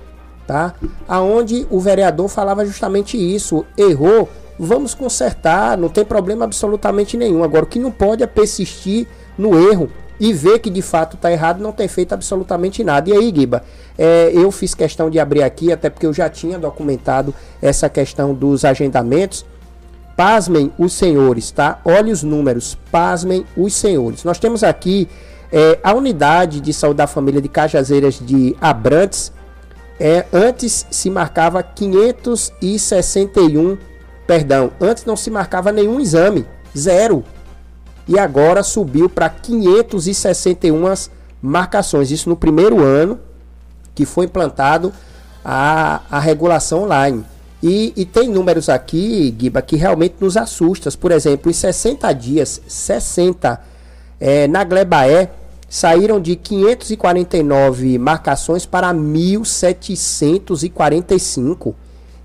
tá? 0.47 0.75
Aonde 1.09 1.67
o 1.69 1.81
vereador 1.81 2.29
falava 2.29 2.65
justamente 2.65 3.17
isso, 3.17 3.67
errou, 3.77 4.29
vamos 4.59 4.95
consertar, 4.95 5.77
não 5.77 5.89
tem 5.89 6.05
problema 6.05 6.45
absolutamente 6.45 7.17
nenhum. 7.17 7.43
Agora, 7.43 7.65
o 7.65 7.69
que 7.69 7.81
não 7.81 7.91
pode 7.91 8.23
é 8.23 8.27
persistir 8.29 9.09
no 9.37 9.59
erro 9.69 9.91
e 10.21 10.33
ver 10.33 10.59
que 10.61 10.71
de 10.71 10.83
fato 10.83 11.17
está 11.17 11.33
errado, 11.33 11.61
não 11.61 11.73
tem 11.73 11.89
feito 11.89 12.13
absolutamente 12.13 12.85
nada. 12.85 13.11
E 13.11 13.13
aí, 13.13 13.33
Guiba, 13.33 13.65
é, 13.99 14.31
eu 14.33 14.53
fiz 14.53 14.75
questão 14.75 15.11
de 15.11 15.19
abrir 15.19 15.43
aqui, 15.43 15.73
até 15.73 15.91
porque 15.91 16.07
eu 16.07 16.13
já 16.13 16.29
tinha 16.29 16.59
documentado 16.59 17.35
essa 17.61 17.89
questão 17.89 18.35
dos 18.35 18.65
agendamentos. 18.65 19.45
Pasmem 20.21 20.69
os 20.79 20.93
senhores, 20.93 21.51
tá? 21.51 21.81
Olhe 21.83 22.13
os 22.13 22.23
números, 22.23 22.77
pasmem 22.93 23.47
os 23.57 23.73
senhores. 23.73 24.23
Nós 24.23 24.39
temos 24.39 24.63
aqui 24.63 25.09
é, 25.51 25.79
a 25.83 25.95
unidade 25.95 26.61
de 26.61 26.75
saúde 26.75 26.99
da 26.99 27.07
família 27.07 27.41
de 27.41 27.49
Cajazeiras 27.49 28.21
de 28.21 28.55
Abrantes. 28.61 29.33
É, 29.99 30.27
antes 30.31 30.87
se 30.91 31.09
marcava 31.09 31.63
561 31.63 33.79
Perdão, 34.27 34.71
antes 34.79 35.07
não 35.07 35.17
se 35.17 35.31
marcava 35.31 35.73
nenhum 35.73 35.99
exame, 35.99 36.45
zero. 36.77 37.25
E 38.07 38.19
agora 38.19 38.63
subiu 38.63 39.09
para 39.09 39.31
561 39.31 40.85
marcações. 41.41 42.11
Isso 42.11 42.29
no 42.29 42.37
primeiro 42.37 42.85
ano 42.85 43.19
que 43.95 44.05
foi 44.05 44.27
implantado 44.27 44.93
a, 45.43 46.03
a 46.11 46.19
regulação 46.19 46.83
online. 46.83 47.25
E, 47.63 47.93
e, 47.95 48.07
tem 48.07 48.27
números 48.29 48.71
aqui, 48.71 49.35
Giba, 49.39 49.61
que 49.61 49.77
realmente 49.77 50.15
nos 50.19 50.35
assustam. 50.37 50.91
Por 50.99 51.13
exemplo, 51.13 51.49
em 51.51 51.55
60 51.55 52.11
dias, 52.15 52.61
60 52.67 53.61
é, 54.19 54.49
na 54.49 54.65
Glebaé, 54.65 55.31
saíram 55.69 56.19
de 56.21 56.35
549 56.37 57.99
marcações 57.99 58.67
para 58.67 58.93
1.745. 58.95 61.75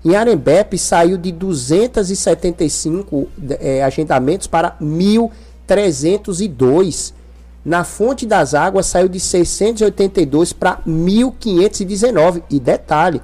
Em 0.04 0.16
Arembepe 0.16 0.76
saiu 0.78 1.16
de 1.18 1.30
275 1.32 3.28
é, 3.60 3.84
agendamentos 3.84 4.46
para 4.46 4.74
1.302. 4.80 7.12
Na 7.64 7.84
Fonte 7.84 8.24
das 8.24 8.54
Águas 8.54 8.86
saiu 8.86 9.08
de 9.08 9.20
682 9.20 10.52
para 10.52 10.78
1.519. 10.86 12.44
E 12.48 12.60
detalhe, 12.60 13.20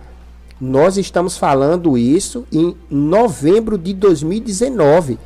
nós 0.63 0.97
estamos 0.97 1.37
falando 1.37 1.99
isso 1.99 2.47
em 2.53 2.77
novembro 2.89 3.77
de 3.77 3.93
2019. 3.93 5.19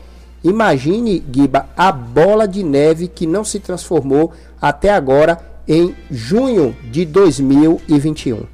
Imagine, 0.42 1.22
Giba, 1.30 1.68
a 1.76 1.92
bola 1.92 2.48
de 2.48 2.62
neve 2.62 3.06
que 3.06 3.26
não 3.26 3.44
se 3.44 3.60
transformou 3.60 4.32
até 4.58 4.88
agora 4.88 5.38
em 5.68 5.94
junho 6.10 6.74
de 6.84 7.04
2021. 7.04 8.46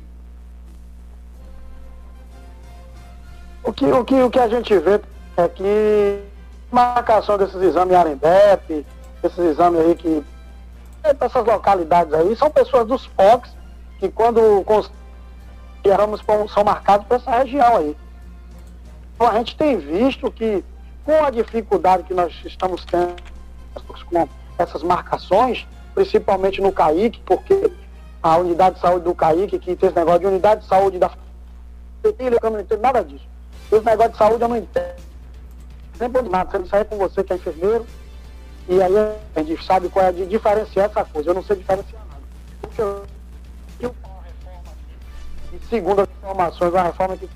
O 3.63 3.73
que, 3.73 3.87
o 3.87 4.05
que, 4.05 4.21
o 4.21 4.29
que 4.29 4.41
a 4.41 4.49
gente 4.49 4.77
vê 4.77 5.01
é 5.37 5.49
que 5.49 6.19
marcação 6.69 7.39
desses 7.39 7.63
exames 7.63 7.93
em 7.93 7.97
Arembep, 7.97 8.85
esses 9.23 9.39
exames 9.39 9.81
aí 9.83 9.95
que 9.95 10.25
essas 11.05 11.47
localidades 11.47 12.13
aí, 12.13 12.35
são 12.35 12.51
pessoas 12.51 12.89
dos 12.89 13.07
POCs 13.07 13.53
que 14.01 14.09
quando 14.09 14.65
erramos 15.89 16.23
são 16.53 16.65
marcados 16.65 17.07
para 17.07 17.17
essa 17.17 17.31
região 17.39 17.77
aí. 17.77 17.97
Então 19.15 19.27
a 19.27 19.35
gente 19.39 19.57
tem 19.57 19.79
visto 19.79 20.31
que 20.31 20.65
com 21.05 21.25
a 21.25 21.31
dificuldade 21.31 22.05
que 22.05 22.15
nós 22.15 22.33
estamos 22.45 22.85
tendo 22.85 23.15
com 24.11 24.29
essas 24.59 24.83
marcações, 24.83 25.67
principalmente 25.95 26.61
no 26.61 26.73
CAIC, 26.73 27.21
porque 27.25 27.71
a 28.23 28.37
unidade 28.37 28.77
de 28.77 28.81
saúde 28.81 29.05
do 29.05 29.15
CAIC, 29.15 29.59
que 29.59 29.75
tem 29.75 29.89
esse 29.89 29.99
negócio 29.99 30.21
de 30.21 30.27
unidade 30.27 30.63
de 30.63 30.69
saúde 30.69 30.99
da 30.99 31.11
eu 32.05 32.51
não 32.51 32.61
entendo 32.61 32.81
nada 32.81 33.05
disso. 33.05 33.25
Esse 33.71 33.85
negócio 33.85 34.13
de 34.13 34.19
saúde 34.19 34.43
eu 34.43 34.49
não 34.49 34.57
entendo. 34.57 35.03
Sempre 35.97 36.23
nada. 36.23 36.51
Você 36.51 36.59
não 36.59 36.67
sai 36.67 36.85
com 36.85 36.97
você 36.97 37.23
que 37.23 37.33
é 37.33 37.37
enfermeiro. 37.37 37.87
E 38.69 38.83
aí 38.83 38.93
a 39.37 39.43
gente 39.43 39.65
sabe 39.65 39.89
qual 39.89 40.07
é 40.07 40.13
de 40.13 40.27
diferenciar 40.27 40.87
essa 40.87 41.05
coisa. 41.05 41.31
Eu 41.31 41.35
não 41.35 41.45
sei 41.45 41.57
diferenciar 41.57 42.03
nada. 42.09 42.23
Porque 42.61 42.83
eu, 42.83 43.05
eu 43.81 43.95
segundo 45.73 46.03
as 46.03 46.09
informações, 46.11 46.71
uma 46.71 46.83
reforma 46.83 47.17
que 47.17 47.31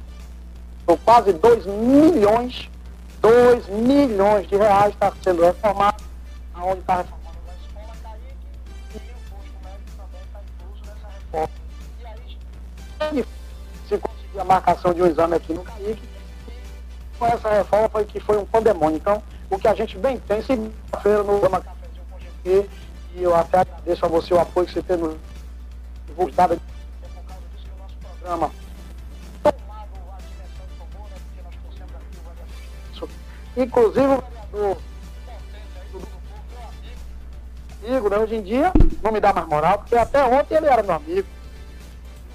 por 0.85 0.99
quase 0.99 1.33
2 1.33 1.64
milhões, 1.64 2.69
2 3.23 3.66
milhões 3.69 4.47
de 4.47 4.57
reais 4.57 4.93
está 4.93 5.11
sendo 5.25 5.43
reformado, 5.43 6.05
aonde 6.55 6.81
está 6.81 6.97
reformando 6.97 7.38
a 7.49 7.55
escola 7.55 7.97
Caíque 8.02 8.37
e 8.93 8.99
o 8.99 9.31
posto 9.31 9.55
médico 9.64 9.90
também 9.97 10.21
está 10.21 10.40
incluso 10.45 10.83
nessa 10.85 11.09
reforma. 11.19 11.50
E 13.00 13.19
aí, 13.19 13.25
se 13.88 13.99
conseguir 13.99 14.38
a 14.38 14.45
marcação 14.45 14.93
de 14.93 15.02
um 15.02 15.07
exame 15.07 15.35
aqui 15.35 15.55
no 15.55 15.64
Caíque, 15.64 16.02
com 17.19 17.26
essa 17.26 17.49
reforma 17.49 17.88
foi 17.88 18.05
que 18.05 18.21
foi 18.21 18.37
um 18.37 18.45
pandemônio. 18.45 18.99
Então, 18.99 19.23
o 19.49 19.59
que 19.59 19.66
a 19.66 19.75
gente 19.75 19.97
bem 19.97 20.19
tem, 20.19 20.43
segunda-feira 20.43 21.19
no 21.21 21.25
programa 21.25 21.62
Cafézinho 21.62 22.05
com 22.11 22.19
GP, 22.19 22.69
e 23.14 23.23
eu 23.23 23.35
até 23.35 23.61
agradeço 23.61 24.05
a 24.05 24.09
você 24.09 24.35
o 24.35 24.38
apoio 24.38 24.66
que 24.66 24.75
você 24.75 24.83
teve 24.83 25.02
no 25.02 25.19
divulgado, 26.07 26.61
programa 28.26 28.50
tomado 29.42 29.90
a 30.11 30.16
né, 30.16 31.16
porque 31.28 31.42
nós 31.45 31.54
trouxemos 31.62 31.95
aqui 31.95 32.18
o 32.18 32.92
isso. 32.92 33.09
Inclusive 33.56 34.06
o 34.06 34.25
vereador 34.52 34.76
amigo, 37.85 38.11
né? 38.11 38.18
Hoje 38.18 38.35
em 38.35 38.42
dia 38.42 38.73
não 39.02 39.12
me 39.12 39.21
dá 39.21 39.33
mais 39.33 39.47
moral, 39.47 39.78
porque 39.78 39.95
até 39.95 40.25
ontem 40.25 40.56
ele 40.56 40.66
era 40.66 40.83
meu 40.83 40.97
amigo. 40.97 41.28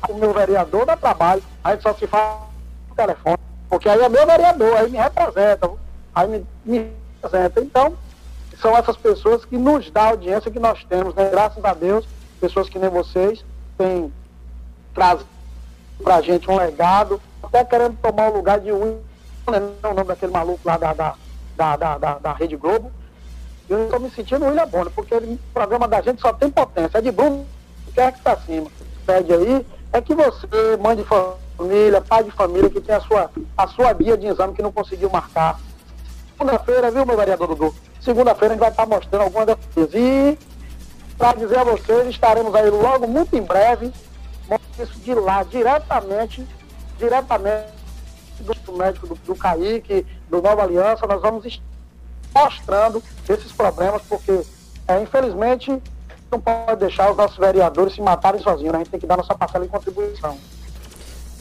O 0.10 0.14
meu 0.14 0.34
vereador 0.34 0.86
dá 0.86 0.96
trabalho, 0.96 1.44
a 1.64 1.74
gente 1.74 1.84
só 1.84 1.94
se 1.94 2.08
fala 2.08 2.48
no 2.90 2.96
telefone. 2.96 3.38
Porque 3.70 3.90
aí 3.90 4.00
é 4.00 4.10
meu 4.10 4.26
vereador, 4.26 4.78
aí 4.78 4.90
me 4.90 4.98
representa, 4.98 5.70
aí 6.16 6.28
me, 6.28 6.48
me 6.66 6.92
representa. 7.22 7.62
Então, 7.62 7.98
são 8.60 8.76
essas 8.78 8.98
pessoas 8.98 9.46
que 9.46 9.58
nos 9.58 9.92
dão 9.92 10.04
a 10.04 10.08
audiência 10.08 10.52
que 10.52 10.60
nós 10.60 10.84
temos, 10.86 11.14
né? 11.16 11.30
Graças 11.30 11.64
a 11.64 11.74
Deus, 11.74 12.08
pessoas 12.40 12.70
que 12.70 12.80
nem 12.80 12.90
vocês 12.90 13.44
têm 13.78 14.12
trazido 14.94 15.41
pra 16.02 16.22
gente 16.22 16.50
um 16.50 16.58
legado, 16.58 17.22
até 17.42 17.64
querendo 17.64 17.98
tomar 18.02 18.30
o 18.30 18.36
lugar 18.36 18.60
de 18.60 18.72
um, 18.72 19.00
né? 19.50 19.60
o 19.84 19.94
nome 19.94 20.04
daquele 20.04 20.32
maluco 20.32 20.60
lá 20.66 20.78
da, 20.78 20.94
da, 20.94 21.16
da, 21.56 21.98
da, 21.98 22.20
da, 22.20 22.34
Rede 22.34 22.56
Globo. 22.56 22.92
Eu 23.70 23.86
estou 23.86 24.00
me 24.00 24.12
sentindo 24.12 24.46
William 24.46 24.68
Bonner, 24.68 24.92
porque 24.94 25.16
o 25.16 25.40
programa 25.54 25.88
da 25.88 26.02
gente 26.02 26.22
só 26.22 26.34
tem 26.34 26.50
potência. 26.50 26.98
É 26.98 27.02
de 27.02 27.12
Bruno, 27.12 27.46
quer 27.94 28.10
é 28.10 28.12
que 28.12 28.18
está 28.18 28.34
acima. 28.34 28.68
Pede 29.06 29.34
aí, 29.34 29.66
é 29.94 30.02
que 30.02 30.14
você, 30.14 30.78
mãe 30.80 30.96
de 30.96 31.04
família, 31.04 32.02
pai 32.02 32.24
de 32.24 32.32
família 32.32 32.70
que 32.70 32.82
tem 32.82 32.96
a 32.96 33.02
sua, 33.02 33.30
a 33.58 33.68
sua 33.68 33.94
guia 33.94 34.18
de 34.18 34.28
exame 34.28 34.54
que 34.54 34.62
não 34.62 34.72
conseguiu 34.72 35.10
marcar. 35.10 35.60
Segunda-feira, 36.32 36.92
viu, 36.92 37.06
meu 37.06 37.16
vereador 37.16 37.48
Dudu? 37.48 37.76
Segunda-feira 38.02 38.54
a 38.54 38.56
gente 38.56 38.62
vai 38.62 38.72
estar 38.72 38.86
mostrando 38.86 39.22
algumas 39.22 39.46
dessas. 39.46 39.94
E, 39.94 40.38
para 41.18 41.38
dizer 41.38 41.60
a 41.60 41.64
vocês, 41.64 42.08
estaremos 42.08 42.54
aí 42.56 42.70
logo, 42.70 43.08
muito 43.08 43.38
em 43.38 43.44
breve, 43.44 43.94
isso 44.80 45.00
de 45.00 45.14
lá, 45.14 45.44
diretamente, 45.44 46.46
diretamente 46.98 47.82
do 48.66 48.74
médico 48.74 49.08
do, 49.08 49.16
do 49.16 49.36
Kaique, 49.36 50.06
do 50.30 50.42
Nova 50.42 50.64
Aliança, 50.64 51.06
nós 51.06 51.22
vamos 51.22 51.62
mostrando 52.34 53.04
esses 53.28 53.52
problemas, 53.52 54.02
porque, 54.04 54.42
é, 54.88 55.02
infelizmente, 55.02 55.82
não 56.32 56.40
pode 56.40 56.80
deixar 56.80 57.12
os 57.12 57.18
nossos 57.18 57.38
vereadores 57.38 57.94
se 57.94 58.02
matarem 58.02 58.42
sozinhos, 58.42 58.72
né? 58.72 58.80
a 58.80 58.84
gente 58.84 58.92
tem 58.92 59.00
que 59.00 59.06
dar 59.06 59.18
nossa 59.18 59.36
parcela 59.36 59.66
de 59.66 59.72
contribuição. 59.72 60.38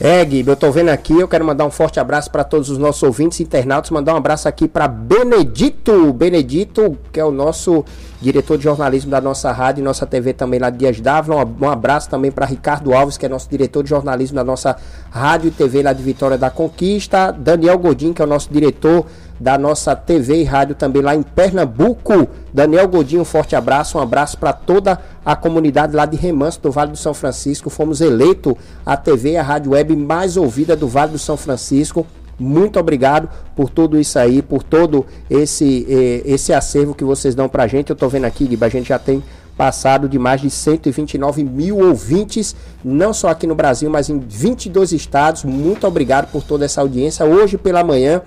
É, 0.03 0.25
Gui, 0.25 0.43
eu 0.47 0.55
tô 0.55 0.71
vendo 0.71 0.89
aqui, 0.89 1.13
eu 1.13 1.27
quero 1.27 1.45
mandar 1.45 1.63
um 1.63 1.69
forte 1.69 1.99
abraço 1.99 2.31
para 2.31 2.43
todos 2.43 2.71
os 2.71 2.79
nossos 2.79 3.03
ouvintes 3.03 3.39
internautas, 3.39 3.91
mandar 3.91 4.15
um 4.15 4.17
abraço 4.17 4.47
aqui 4.47 4.67
para 4.67 4.87
Benedito, 4.87 6.11
Benedito, 6.11 6.97
que 7.13 7.19
é 7.19 7.23
o 7.23 7.29
nosso 7.29 7.85
diretor 8.19 8.57
de 8.57 8.63
jornalismo 8.63 9.11
da 9.11 9.21
nossa 9.21 9.51
rádio 9.51 9.81
e 9.81 9.83
nossa 9.83 10.07
TV 10.07 10.33
também 10.33 10.59
lá 10.59 10.71
de 10.71 10.79
Dias 10.79 10.99
Dávila. 10.99 11.47
Um 11.61 11.69
abraço 11.69 12.09
também 12.09 12.31
para 12.31 12.47
Ricardo 12.47 12.91
Alves, 12.95 13.15
que 13.15 13.27
é 13.27 13.29
nosso 13.29 13.47
diretor 13.47 13.83
de 13.83 13.91
jornalismo 13.91 14.37
da 14.37 14.43
nossa 14.43 14.75
rádio 15.11 15.49
e 15.49 15.51
TV 15.51 15.83
lá 15.83 15.93
de 15.93 16.01
Vitória 16.01 16.35
da 16.35 16.49
Conquista, 16.49 17.31
Daniel 17.31 17.77
Godin, 17.77 18.11
que 18.11 18.23
é 18.23 18.25
o 18.25 18.27
nosso 18.27 18.51
diretor 18.51 19.05
da 19.41 19.57
nossa 19.57 19.95
TV 19.95 20.41
e 20.41 20.43
rádio 20.43 20.75
também 20.75 21.01
lá 21.01 21.15
em 21.15 21.23
Pernambuco. 21.23 22.27
Daniel 22.53 22.87
Godinho, 22.87 23.23
um 23.23 23.25
forte 23.25 23.55
abraço, 23.55 23.97
um 23.97 24.01
abraço 24.01 24.37
para 24.37 24.53
toda 24.53 24.99
a 25.25 25.35
comunidade 25.35 25.95
lá 25.95 26.05
de 26.05 26.15
Remanso 26.15 26.61
do 26.61 26.71
Vale 26.71 26.91
do 26.91 26.97
São 26.97 27.13
Francisco. 27.13 27.67
Fomos 27.67 28.01
eleitos 28.01 28.53
a 28.85 28.95
TV, 28.95 29.37
a 29.37 29.41
rádio 29.41 29.71
web 29.71 29.95
mais 29.95 30.37
ouvida 30.37 30.75
do 30.75 30.87
Vale 30.87 31.13
do 31.13 31.17
São 31.17 31.35
Francisco. 31.35 32.05
Muito 32.37 32.79
obrigado 32.79 33.29
por 33.55 33.69
tudo 33.69 33.99
isso 33.99 34.19
aí, 34.19 34.43
por 34.43 34.61
todo 34.61 35.05
esse, 35.27 35.87
eh, 35.89 36.21
esse 36.23 36.53
acervo 36.53 36.93
que 36.93 37.03
vocês 37.03 37.33
dão 37.33 37.49
pra 37.49 37.65
gente. 37.65 37.89
Eu 37.89 37.95
tô 37.95 38.07
vendo 38.07 38.25
aqui, 38.25 38.45
Guiba, 38.45 38.67
a 38.67 38.69
gente 38.69 38.89
já 38.89 38.99
tem 38.99 39.23
passado 39.57 40.07
de 40.07 40.17
mais 40.19 40.41
de 40.41 40.49
129 40.49 41.43
mil 41.43 41.79
ouvintes, 41.79 42.55
não 42.83 43.13
só 43.13 43.29
aqui 43.29 43.45
no 43.45 43.55
Brasil, 43.55 43.89
mas 43.89 44.07
em 44.09 44.19
22 44.19 44.91
estados. 44.91 45.43
Muito 45.43 45.85
obrigado 45.87 46.31
por 46.31 46.43
toda 46.43 46.65
essa 46.65 46.81
audiência. 46.81 47.25
Hoje 47.25 47.57
pela 47.57 47.83
manhã 47.83 48.21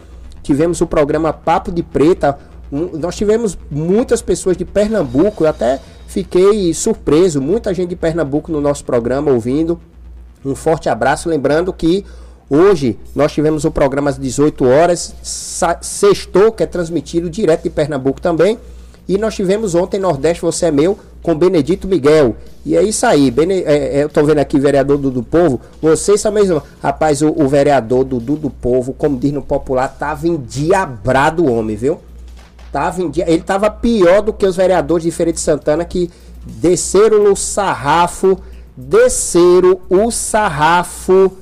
tivemos 0.45 0.81
o 0.81 0.87
programa 0.87 1.33
Papo 1.33 1.73
de 1.73 1.83
Preta. 1.83 2.39
Um, 2.71 2.97
nós 2.99 3.17
tivemos 3.17 3.59
muitas 3.71 4.23
pessoas 4.23 4.57
de 4.57 4.65
Pernambuco, 4.65 5.45
eu 5.45 5.49
até 5.49 5.81
fiquei 6.07 6.73
surpreso, 6.73 7.41
muita 7.41 7.75
gente 7.75 7.91
de 7.91 7.97
Pernambuco 7.97 8.53
no 8.53 8.61
nosso 8.61 8.85
programa 8.85 9.33
ouvindo. 9.33 9.81
Um 10.45 10.55
forte 10.55 10.89
abraço, 10.89 11.29
lembrando 11.29 11.73
que 11.73 12.05
Hoje 12.49 12.99
nós 13.15 13.33
tivemos 13.33 13.65
o 13.65 13.71
programa 13.71 14.11
às 14.11 14.19
18 14.19 14.67
horas, 14.67 15.15
sextou, 15.81 16.53
que 16.53 16.63
é 16.63 16.67
transmitido 16.67 17.31
direto 17.31 17.63
de 17.63 17.71
Pernambuco 17.71 18.21
também. 18.21 18.59
E 19.09 19.17
nós 19.17 19.35
tivemos 19.35 19.75
ontem 19.75 19.99
Nordeste 19.99 20.43
Você 20.43 20.67
é 20.67 20.71
Meu 20.71 20.99
com 21.25 21.35
Benedito 21.35 21.89
Miguel. 21.89 22.37
E 22.67 22.77
é 22.77 22.83
isso 22.83 23.05
aí, 23.07 23.31
Bene, 23.31 23.63
é, 23.63 23.99
é, 23.99 24.03
eu 24.05 24.11
tô 24.11 24.23
vendo 24.25 24.39
aqui 24.39 24.61
vereador 24.61 24.99
Dudu 24.99 25.23
do 25.23 25.23
Povo, 25.23 25.61
vocês 25.81 26.21
são 26.21 26.31
mesmo. 26.31 26.63
Rapaz, 26.83 27.23
o, 27.23 27.31
o 27.31 27.49
vereador 27.49 28.05
Dudu 28.05 28.37
do 28.37 28.51
Povo, 28.51 28.93
como 28.93 29.19
diz 29.19 29.33
no 29.33 29.43
popular, 29.43 29.89
tava 29.89 30.29
endiabrado 30.29 31.45
o 31.45 31.51
homem, 31.51 31.77
viu? 31.77 31.99
Tava 32.71 33.03
em 33.03 33.11
dia, 33.11 33.25
ele 33.27 33.43
tava 33.43 33.71
pior 33.71 34.21
do 34.21 34.33
que 34.33 34.45
os 34.47 34.57
vereadores 34.57 35.05
de 35.05 35.11
Feira 35.11 35.33
de 35.33 35.41
Santana 35.41 35.85
que 35.85 36.11
desceram 36.45 37.25
no 37.25 37.35
sarrafo, 37.35 38.39
desceram 38.77 39.81
o 39.89 40.11
sarrafo, 40.11 41.33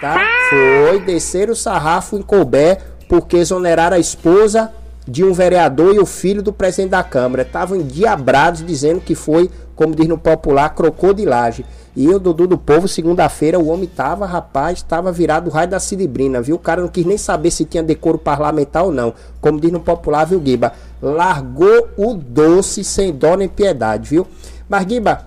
tá? 0.00 0.26
Foi, 0.50 1.00
desceram 1.00 1.54
o 1.54 1.56
sarrafo 1.56 2.18
em 2.18 2.22
Colbert 2.22 2.80
porque 3.08 3.38
exoneraram 3.38 3.96
a 3.96 4.00
esposa 4.00 4.70
de 5.06 5.24
um 5.24 5.32
vereador 5.32 5.94
e 5.94 5.98
o 5.98 6.06
filho 6.06 6.42
do 6.42 6.52
presidente 6.52 6.90
da 6.90 7.02
Câmara. 7.02 7.42
Estavam 7.42 7.76
endiabrados 7.76 8.64
dizendo 8.64 9.00
que 9.00 9.14
foi, 9.14 9.50
como 9.74 9.94
diz 9.94 10.06
no 10.06 10.18
popular, 10.18 10.70
crocodilagem. 10.74 11.64
E 11.94 12.08
o 12.08 12.18
Dudu 12.18 12.46
do 12.46 12.56
Povo, 12.56 12.88
segunda-feira, 12.88 13.58
o 13.58 13.68
homem 13.68 13.86
tava, 13.86 14.24
rapaz, 14.24 14.82
tava 14.82 15.12
virado 15.12 15.48
o 15.48 15.52
raio 15.52 15.68
da 15.68 15.78
Cidibrina, 15.78 16.40
viu? 16.40 16.56
O 16.56 16.58
cara 16.58 16.80
não 16.80 16.88
quis 16.88 17.04
nem 17.04 17.18
saber 17.18 17.50
se 17.50 17.66
tinha 17.66 17.82
decoro 17.82 18.16
parlamentar 18.16 18.84
ou 18.84 18.92
não. 18.92 19.12
Como 19.40 19.60
diz 19.60 19.70
no 19.70 19.80
popular, 19.80 20.24
viu, 20.24 20.40
Guiba? 20.40 20.72
Largou 21.02 21.88
o 21.96 22.14
doce 22.14 22.82
sem 22.82 23.12
dó 23.12 23.36
nem 23.36 23.48
piedade, 23.48 24.08
viu? 24.08 24.26
Mas, 24.68 24.86
Guiba, 24.86 25.26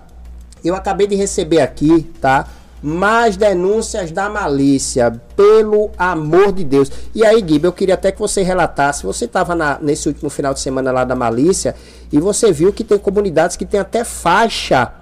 eu 0.64 0.74
acabei 0.74 1.06
de 1.06 1.14
receber 1.14 1.60
aqui, 1.60 2.10
tá? 2.20 2.48
Mais 2.86 3.36
denúncias 3.36 4.12
da 4.12 4.30
malícia, 4.30 5.20
pelo 5.34 5.90
amor 5.98 6.52
de 6.52 6.62
Deus. 6.62 6.88
E 7.12 7.26
aí, 7.26 7.42
Guiba, 7.42 7.66
eu 7.66 7.72
queria 7.72 7.94
até 7.94 8.12
que 8.12 8.20
você 8.20 8.44
relatasse, 8.44 9.02
você 9.02 9.24
estava 9.24 9.56
nesse 9.82 10.06
último 10.06 10.30
final 10.30 10.54
de 10.54 10.60
semana 10.60 10.92
lá 10.92 11.04
da 11.04 11.16
malícia 11.16 11.74
e 12.12 12.20
você 12.20 12.52
viu 12.52 12.72
que 12.72 12.84
tem 12.84 12.96
comunidades 12.96 13.56
que 13.56 13.66
tem 13.66 13.80
até 13.80 14.04
faixa 14.04 14.92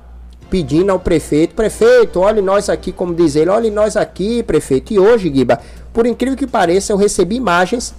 pedindo 0.48 0.92
ao 0.92 0.98
prefeito, 0.98 1.54
prefeito, 1.54 2.20
olhe 2.20 2.40
nós 2.40 2.70
aqui, 2.70 2.90
como 2.90 3.14
diz 3.14 3.36
ele, 3.36 3.50
olhe 3.50 3.70
nós 3.70 3.98
aqui, 3.98 4.42
prefeito. 4.42 4.94
E 4.94 4.98
hoje, 4.98 5.28
Guiba, 5.28 5.60
por 5.92 6.06
incrível 6.06 6.38
que 6.38 6.46
pareça, 6.46 6.90
eu 6.90 6.96
recebi 6.96 7.36
imagens 7.36 7.94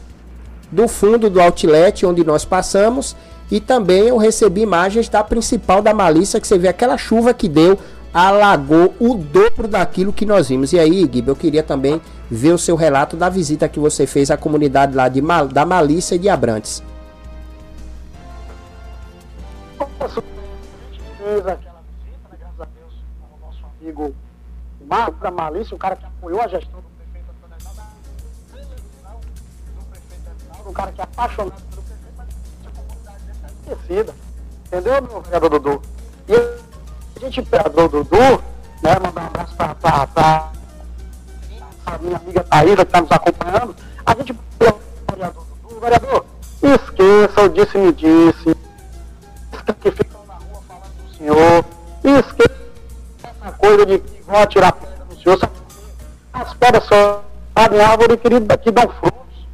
do 0.71 0.87
fundo 0.87 1.29
do 1.29 1.39
outlet 1.39 2.03
onde 2.07 2.23
nós 2.23 2.43
passamos 2.43 3.15
e 3.51 3.59
também 3.59 4.07
eu 4.07 4.17
recebi 4.17 4.61
imagens 4.61 5.07
da 5.07 5.23
principal 5.23 5.79
da 5.79 5.93
malícia, 5.93 6.41
que 6.41 6.47
você 6.47 6.57
vê 6.57 6.69
aquela 6.69 6.97
chuva 6.97 7.35
que 7.35 7.47
deu 7.47 7.77
alagou 8.15 8.95
o 8.97 9.13
dobro 9.15 9.67
daquilo 9.67 10.13
que 10.13 10.25
nós 10.25 10.47
vimos. 10.47 10.71
E 10.71 10.79
aí, 10.79 11.05
Guiba, 11.05 11.31
eu 11.31 11.35
queria 11.35 11.61
também 11.61 12.01
ver 12.31 12.53
o 12.53 12.57
seu 12.57 12.77
relato 12.77 13.17
da 13.17 13.27
visita 13.27 13.67
que 13.67 13.77
você 13.77 14.07
fez 14.07 14.31
à 14.31 14.37
comunidade 14.37 14.95
lá 14.95 15.09
de 15.09 15.21
Mal, 15.21 15.49
da 15.49 15.65
Malícia 15.65 16.15
e 16.15 16.19
de 16.19 16.29
Abrantes. 16.29 16.81
fez 21.17 21.47
aquela 21.47 21.81
visita, 21.81 22.29
né, 22.29 22.37
graças 22.39 22.61
a 22.61 22.65
Deus, 22.65 22.93
o 23.19 23.45
nosso 23.45 23.65
amigo 23.81 24.15
Marco 24.87 25.19
da 25.19 25.31
Malícia, 25.31 25.75
o 25.75 25.79
cara 25.79 25.97
que 25.97 26.05
apoiou 26.05 26.39
a 26.39 26.47
gestão 26.47 26.79
do 26.79 26.87
prefeito 26.97 27.25
Antônio 27.31 27.57
Edinaldo, 28.77 29.27
do 29.75 29.85
prefeito 29.91 30.29
Edinaldo, 30.39 30.69
um 30.69 30.73
cara 30.73 30.91
que 30.93 31.01
é 31.01 31.03
apaixonado 31.03 31.61
pelo 31.69 31.81
prefeito, 31.81 32.13
mas 32.15 32.27
a 32.65 32.71
comunidade 32.79 33.17
está 33.31 33.47
esquecida. 33.73 34.13
Entendeu, 34.67 35.01
meu 35.01 35.21
vereador 35.21 35.49
Dudu? 35.49 35.81
E 36.29 36.64
a 37.15 37.19
gente 37.19 37.41
perdeu 37.43 37.85
o 37.85 37.89
Dudu, 37.89 38.43
né? 38.83 38.99
Mandar 39.01 39.21
um 39.21 39.25
abraço 39.27 39.55
para 39.55 40.51
a 41.85 41.97
minha 41.99 42.17
amiga 42.17 42.43
Taíra, 42.43 42.85
que 42.85 42.89
está 42.89 43.01
nos 43.01 43.11
acompanhando. 43.11 43.75
A 44.05 44.15
gente 44.15 44.33
perdeu 44.33 44.79
o 45.07 45.11
vereador 45.11 45.45
Dudu, 45.63 45.79
vereador, 45.79 46.25
esqueça 46.61 47.41
o 47.41 47.49
disse-me 47.49 47.93
disse, 47.93 48.55
que 49.81 49.91
ficam 49.91 50.25
na 50.25 50.33
rua 50.35 50.61
falando 50.67 50.93
do 51.07 51.17
senhor, 51.17 51.65
esqueça 52.03 52.55
essa 53.23 53.51
coisa 53.53 53.85
de 53.85 53.99
que 53.99 54.21
vão 54.23 54.41
atirar 54.41 54.73
pedra 54.73 55.05
no 55.09 55.17
senhor, 55.17 55.49
as 56.33 56.53
pedras 56.53 56.85
são 56.87 57.21
em 57.71 57.81
árvore 57.81 58.17
querida 58.17 58.57
que 58.57 58.71
dão 58.71 58.89
frutos. 58.89 59.47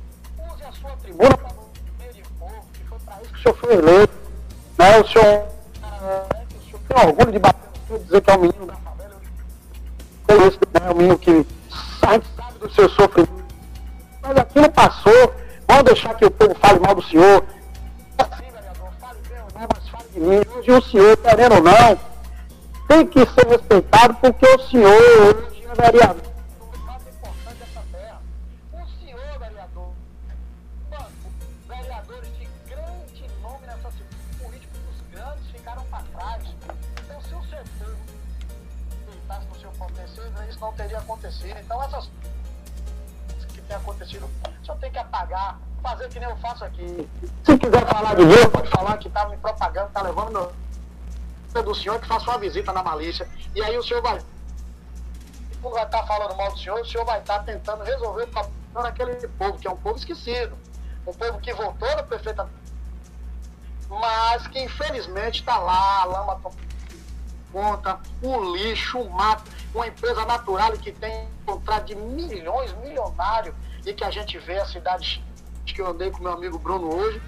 Use 0.53 0.63
a 0.63 0.71
sua 0.71 0.91
tribuna 1.01 1.37
para 1.37 1.49
o 1.49 1.53
povo, 2.39 2.65
que 2.73 2.83
foi 2.85 2.97
para 3.05 3.21
isso 3.21 3.33
que 3.33 3.39
o 3.39 3.41
senhor 3.43 3.57
foi 3.57 3.73
eleito. 3.73 4.13
Né? 4.77 4.99
O 4.99 5.07
senhor 5.07 5.50
tenho 6.91 7.07
orgulho 7.07 7.31
de 7.31 7.39
bater 7.39 7.69
no 7.89 7.99
dizer 7.99 8.21
que 8.21 8.29
é 8.29 8.33
um 8.33 8.41
menino 8.41 8.65
da 8.65 8.75
favela. 8.75 9.15
Conheço, 10.27 10.59
né? 10.73 10.87
É 10.87 10.91
um 10.91 10.95
menino 10.95 11.17
que 11.17 11.45
sabe, 11.99 12.25
sabe 12.35 12.59
do 12.59 12.71
seu 12.71 12.89
sofrimento. 12.89 13.45
Mas 14.21 14.37
aquilo 14.37 14.71
passou. 14.71 15.33
Vamos 15.67 15.83
deixar 15.83 16.13
que 16.15 16.25
o 16.25 16.31
povo 16.31 16.55
fale 16.55 16.79
mal 16.79 16.95
do 16.95 17.03
senhor. 17.03 17.45
Assim, 18.17 18.43
vereador, 18.51 18.89
fale 18.99 19.17
ou 19.39 19.59
não, 19.59 19.67
mas 19.73 19.89
fale 19.89 20.09
de 20.13 20.19
mim. 20.19 20.41
Hoje 20.57 20.71
o 20.71 20.81
senhor, 20.81 21.17
querendo 21.17 21.55
ou 21.55 21.63
não, 21.63 21.99
tem 22.87 23.07
que 23.07 23.19
ser 23.19 23.47
respeitado 23.47 24.13
porque 24.15 24.45
o 24.45 24.59
senhor 24.67 24.91
hoje 24.91 25.63
é 25.69 25.91
vereador. 25.91 26.30
Acontecido. 41.41 41.59
Então 41.59 41.83
essas 41.83 42.09
que 43.53 43.61
tem 43.61 43.75
acontecido, 43.75 44.29
só 44.63 44.75
tem 44.75 44.91
que 44.91 44.97
apagar, 44.97 45.59
fazer 45.81 46.09
que 46.09 46.19
nem 46.19 46.29
eu 46.29 46.37
faço 46.37 46.63
aqui. 46.63 47.09
Se 47.43 47.57
quiser 47.57 47.85
falar 47.87 48.15
de 48.15 48.25
mim, 48.25 48.49
pode 48.51 48.69
falar 48.69 48.97
que 48.97 49.09
tá 49.09 49.27
me 49.27 49.37
propagando, 49.37 49.89
tá 49.89 50.01
levando 50.01 50.53
meu 51.53 51.63
do 51.63 51.75
senhor 51.75 51.99
que 51.99 52.07
faça 52.07 52.29
uma 52.29 52.39
visita 52.39 52.71
na 52.71 52.81
malícia. 52.81 53.27
E 53.53 53.61
aí 53.61 53.77
o 53.77 53.83
senhor 53.83 54.01
vai. 54.01 54.21
Vai 55.61 55.83
estar 55.83 55.99
tá 55.99 56.07
falando 56.07 56.35
mal 56.37 56.51
do 56.51 56.57
senhor, 56.57 56.79
o 56.79 56.85
senhor 56.85 57.05
vai 57.05 57.19
estar 57.19 57.39
tá 57.39 57.43
tentando 57.43 57.83
resolver 57.83 58.23
o 58.23 58.27
problema 58.27 58.83
daquele 58.83 59.27
povo, 59.27 59.57
que 59.57 59.67
é 59.67 59.71
um 59.71 59.77
povo 59.77 59.97
esquecido. 59.97 60.57
Um 61.05 61.13
povo 61.13 61.39
que 61.39 61.53
voltou 61.53 61.95
da 61.95 62.03
prefeita, 62.03 62.47
mas 63.89 64.47
que 64.47 64.63
infelizmente 64.63 65.41
está 65.41 65.57
lá, 65.57 66.01
a 66.01 66.05
lama 66.05 66.41
conta, 67.51 67.99
o 68.21 68.55
lixo, 68.55 68.99
o 68.99 69.09
mato, 69.09 69.43
uma 69.73 69.87
empresa 69.87 70.25
natural 70.25 70.73
que 70.73 70.91
tem 70.91 71.27
contrato 71.45 71.85
de 71.85 71.95
milhões, 71.95 72.73
milionário, 72.77 73.55
e 73.85 73.93
que 73.93 74.03
a 74.03 74.11
gente 74.11 74.37
vê 74.37 74.59
a 74.59 74.65
cidade 74.65 75.23
que 75.65 75.81
eu 75.81 75.87
andei 75.87 76.11
com 76.11 76.21
meu 76.21 76.33
amigo 76.33 76.59
Bruno 76.59 76.93
hoje, 76.93 77.21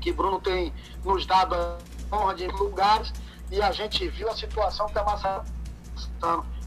que 0.00 0.12
Bruno 0.12 0.40
tem 0.40 0.72
nos 1.04 1.24
dado 1.24 1.54
a 1.54 1.78
honra 2.12 2.34
de 2.34 2.46
lugares, 2.48 3.12
e 3.50 3.62
a 3.62 3.72
gente 3.72 4.06
viu 4.08 4.28
a 4.28 4.36
situação 4.36 4.86
que 4.86 4.92
está 4.92 5.02
passando. 5.02 5.44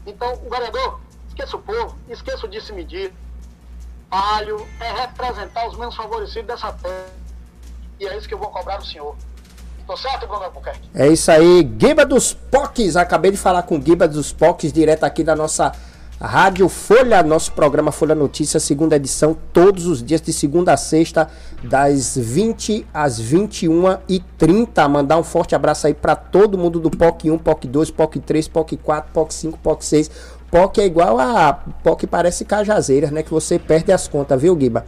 Então, 0.04 0.34
o 0.44 0.50
vereador, 0.50 1.00
esqueça 1.28 1.56
o 1.56 1.60
povo, 1.60 1.96
esqueça 2.08 2.46
o 2.46 2.48
disse-medir. 2.48 3.12
Palho 4.08 4.66
é 4.80 4.92
representar 4.92 5.68
os 5.68 5.76
menos 5.76 5.94
favorecidos 5.96 6.46
dessa 6.46 6.72
terra. 6.72 7.12
E 7.98 8.06
é 8.06 8.16
isso 8.16 8.28
que 8.28 8.34
eu 8.34 8.38
vou 8.38 8.50
cobrar 8.50 8.76
do 8.76 8.86
senhor. 8.86 9.16
Tô 9.86 9.96
certo, 9.96 10.26
Bruno 10.26 10.44
Albuquerque? 10.44 10.88
É 10.92 11.06
isso 11.06 11.30
aí, 11.30 11.62
Guiba 11.62 12.04
dos 12.04 12.34
Pocs. 12.34 12.96
Acabei 12.96 13.30
de 13.30 13.36
falar 13.36 13.62
com 13.62 13.78
Guiba 13.78 14.08
dos 14.08 14.32
Pocs, 14.32 14.72
direto 14.72 15.04
aqui 15.04 15.22
da 15.22 15.36
nossa 15.36 15.72
Rádio 16.20 16.68
Folha, 16.68 17.22
nosso 17.22 17.52
programa 17.52 17.92
Folha 17.92 18.14
Notícias, 18.14 18.64
segunda 18.64 18.96
edição, 18.96 19.36
todos 19.52 19.86
os 19.86 20.02
dias 20.02 20.20
de 20.20 20.32
segunda 20.32 20.72
a 20.72 20.76
sexta, 20.76 21.28
das 21.62 22.16
20 22.16 22.86
às 22.92 23.20
21 23.20 23.98
e 24.08 24.18
30. 24.38 24.88
Mandar 24.88 25.18
um 25.18 25.22
forte 25.22 25.54
abraço 25.54 25.86
aí 25.86 25.94
para 25.94 26.16
todo 26.16 26.58
mundo 26.58 26.80
do 26.80 26.90
POC 26.90 27.30
1, 27.30 27.38
POC 27.38 27.68
2, 27.68 27.90
POC 27.92 28.18
3, 28.20 28.48
POC 28.48 28.76
4, 28.78 29.12
POC 29.12 29.34
5, 29.34 29.58
POC 29.58 29.84
6. 29.84 30.10
POC 30.50 30.80
é 30.80 30.86
igual 30.86 31.20
a 31.20 31.52
POC 31.52 32.06
parece 32.06 32.44
cajazeiras, 32.44 33.10
né? 33.12 33.22
Que 33.22 33.30
você 33.30 33.58
perde 33.58 33.92
as 33.92 34.08
contas, 34.08 34.40
viu, 34.40 34.56
Guiba? 34.56 34.84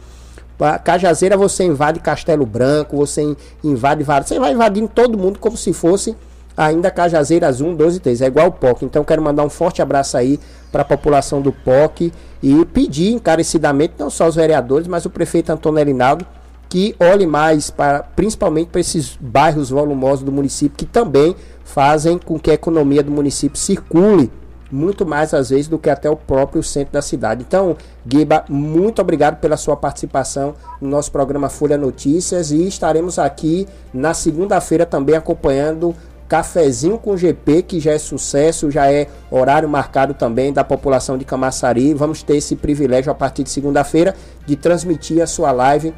Cajazeira 0.83 1.37
você 1.37 1.63
invade 1.63 1.99
Castelo 1.99 2.45
Branco, 2.45 2.97
você 2.97 3.35
invade 3.63 4.03
vários. 4.03 4.27
Você 4.27 4.39
vai 4.39 4.51
invadindo 4.51 4.87
todo 4.87 5.17
mundo 5.17 5.39
como 5.39 5.55
se 5.55 5.71
fosse 5.73 6.15
ainda 6.57 6.91
Cajazeiras 6.91 7.61
1, 7.61 7.75
12 7.75 7.97
e 7.97 7.99
3. 8.01 8.21
É 8.21 8.27
igual 8.27 8.47
o 8.47 8.51
POC. 8.51 8.83
Então 8.83 9.03
quero 9.03 9.21
mandar 9.21 9.43
um 9.43 9.49
forte 9.49 9.81
abraço 9.81 10.17
aí 10.17 10.39
para 10.71 10.81
a 10.81 10.85
população 10.85 11.41
do 11.41 11.53
POC 11.53 12.11
e 12.43 12.65
pedir 12.65 13.13
encarecidamente, 13.13 13.93
não 13.97 14.09
só 14.09 14.27
os 14.27 14.35
vereadores, 14.35 14.87
mas 14.87 15.05
o 15.05 15.09
prefeito 15.09 15.51
Antônio 15.51 15.79
Erinaldo, 15.79 16.25
que 16.67 16.95
olhe 16.99 17.25
mais 17.25 17.69
para, 17.69 18.03
principalmente 18.03 18.67
para 18.67 18.81
esses 18.81 19.17
bairros 19.19 19.69
volumosos 19.69 20.23
do 20.23 20.31
município, 20.31 20.77
que 20.77 20.85
também 20.85 21.35
fazem 21.63 22.17
com 22.17 22.37
que 22.37 22.51
a 22.51 22.53
economia 22.53 23.01
do 23.01 23.11
município 23.11 23.57
circule 23.57 24.29
muito 24.71 25.05
mais 25.05 25.33
às 25.33 25.49
vezes 25.49 25.67
do 25.67 25.77
que 25.77 25.89
até 25.89 26.09
o 26.09 26.15
próprio 26.15 26.61
centro 26.61 26.93
da 26.93 27.01
cidade. 27.01 27.43
Então, 27.47 27.75
Guiba, 28.05 28.45
muito 28.49 29.01
obrigado 29.01 29.39
pela 29.39 29.57
sua 29.57 29.75
participação 29.75 30.53
no 30.81 30.89
nosso 30.89 31.11
programa 31.11 31.49
Folha 31.49 31.77
Notícias 31.77 32.51
e 32.51 32.67
estaremos 32.67 33.19
aqui 33.19 33.67
na 33.93 34.13
segunda-feira 34.13 34.85
também 34.85 35.15
acompanhando 35.15 35.95
Cafezinho 36.29 36.99
com 36.99 37.17
GP, 37.17 37.63
que 37.63 37.79
já 37.79 37.91
é 37.91 37.97
sucesso, 37.97 38.69
já 38.69 38.91
é 38.91 39.07
horário 39.31 39.67
marcado 39.67 40.13
também 40.13 40.53
da 40.53 40.63
população 40.63 41.17
de 41.17 41.25
Camaçari. 41.25 41.91
Vamos 41.95 42.21
ter 42.21 42.37
esse 42.37 42.55
privilégio 42.55 43.11
a 43.11 43.15
partir 43.15 43.43
de 43.43 43.49
segunda-feira 43.49 44.13
de 44.45 44.55
transmitir 44.55 45.23
a 45.23 45.27
sua 45.27 45.51
live 45.51 45.91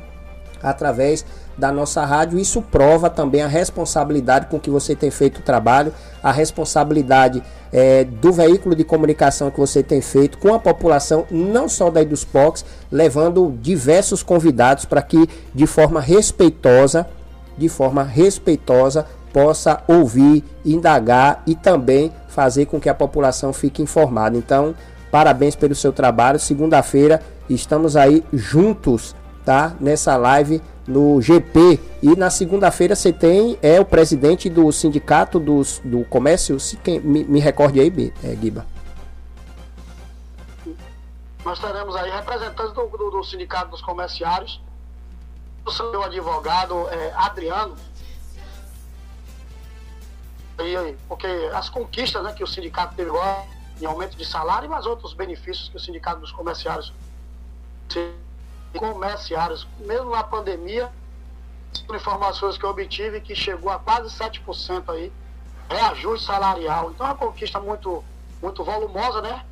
através 0.61 1.25
da 1.57 1.71
nossa 1.71 2.05
rádio. 2.05 2.39
Isso 2.39 2.61
prova 2.61 3.09
também 3.09 3.41
a 3.41 3.47
responsabilidade 3.47 4.47
com 4.47 4.59
que 4.59 4.69
você 4.69 4.95
tem 4.95 5.11
feito 5.11 5.39
o 5.39 5.43
trabalho, 5.43 5.93
a 6.21 6.31
responsabilidade 6.31 7.43
é, 7.71 8.03
do 8.03 8.31
veículo 8.31 8.75
de 8.75 8.83
comunicação 8.83 9.51
que 9.51 9.59
você 9.59 9.81
tem 9.81 10.01
feito 10.01 10.37
com 10.37 10.53
a 10.53 10.59
população, 10.59 11.25
não 11.29 11.69
só 11.69 11.89
daí 11.89 12.05
dos 12.05 12.25
POCs, 12.25 12.65
levando 12.91 13.55
diversos 13.61 14.23
convidados 14.23 14.85
para 14.85 15.01
que 15.01 15.29
de 15.53 15.67
forma 15.67 16.01
respeitosa, 16.01 17.07
de 17.57 17.69
forma 17.69 18.03
respeitosa, 18.03 19.05
possa 19.31 19.81
ouvir, 19.87 20.43
indagar 20.65 21.41
e 21.47 21.55
também 21.55 22.11
fazer 22.27 22.65
com 22.65 22.79
que 22.79 22.89
a 22.89 22.93
população 22.93 23.53
fique 23.53 23.81
informada. 23.81 24.37
Então, 24.37 24.75
parabéns 25.09 25.55
pelo 25.55 25.75
seu 25.75 25.93
trabalho. 25.93 26.39
Segunda-feira 26.39 27.21
estamos 27.49 27.95
aí 27.95 28.23
juntos, 28.33 29.15
tá? 29.45 29.75
Nessa 29.79 30.17
live 30.17 30.61
no 30.87 31.21
GP. 31.21 31.79
E 32.01 32.15
na 32.15 32.29
segunda-feira 32.29 32.95
você 32.95 33.13
tem 33.13 33.57
é 33.61 33.79
o 33.79 33.85
presidente 33.85 34.49
do 34.49 34.71
sindicato 34.71 35.39
dos, 35.39 35.79
do 35.83 36.03
comércio. 36.05 36.59
Se 36.59 36.77
quem, 36.77 36.99
me, 36.99 37.23
me 37.23 37.39
recorde 37.39 37.79
aí, 37.79 38.13
é, 38.23 38.35
Guiba. 38.35 38.65
Nós 41.43 41.59
teremos 41.59 41.95
aí 41.95 42.11
representantes 42.11 42.73
do, 42.73 42.85
do, 42.87 43.09
do 43.09 43.23
sindicato 43.23 43.71
dos 43.71 43.81
comerciários, 43.81 44.61
o 45.65 45.71
seu 45.71 46.03
advogado 46.03 46.87
é, 46.89 47.11
Adriano, 47.15 47.75
aí, 50.59 50.97
porque 51.07 51.27
as 51.53 51.69
conquistas 51.69 52.23
né, 52.23 52.33
que 52.33 52.43
o 52.43 52.47
sindicato 52.47 52.95
teve 52.95 53.09
agora 53.09 53.43
em 53.81 53.85
aumento 53.85 54.15
de 54.15 54.25
salário, 54.25 54.69
mas 54.69 54.85
outros 54.85 55.13
benefícios 55.13 55.69
que 55.69 55.77
o 55.77 55.79
sindicato 55.79 56.21
dos 56.21 56.31
comerciários 56.31 56.93
comerciários, 58.77 59.67
mesmo 59.79 60.11
na 60.11 60.23
pandemia, 60.23 60.91
informações 61.93 62.57
que 62.57 62.63
eu 62.63 62.69
obtive 62.69 63.21
que 63.21 63.35
chegou 63.35 63.71
a 63.71 63.79
quase 63.79 64.09
7% 64.15 64.89
aí, 64.89 65.11
reajuste 65.69 66.25
salarial. 66.25 66.91
Então 66.91 67.07
é 67.07 67.09
uma 67.09 67.15
conquista 67.17 67.59
muito, 67.59 68.03
muito 68.41 68.63
volumosa, 68.63 69.21
né? 69.21 69.45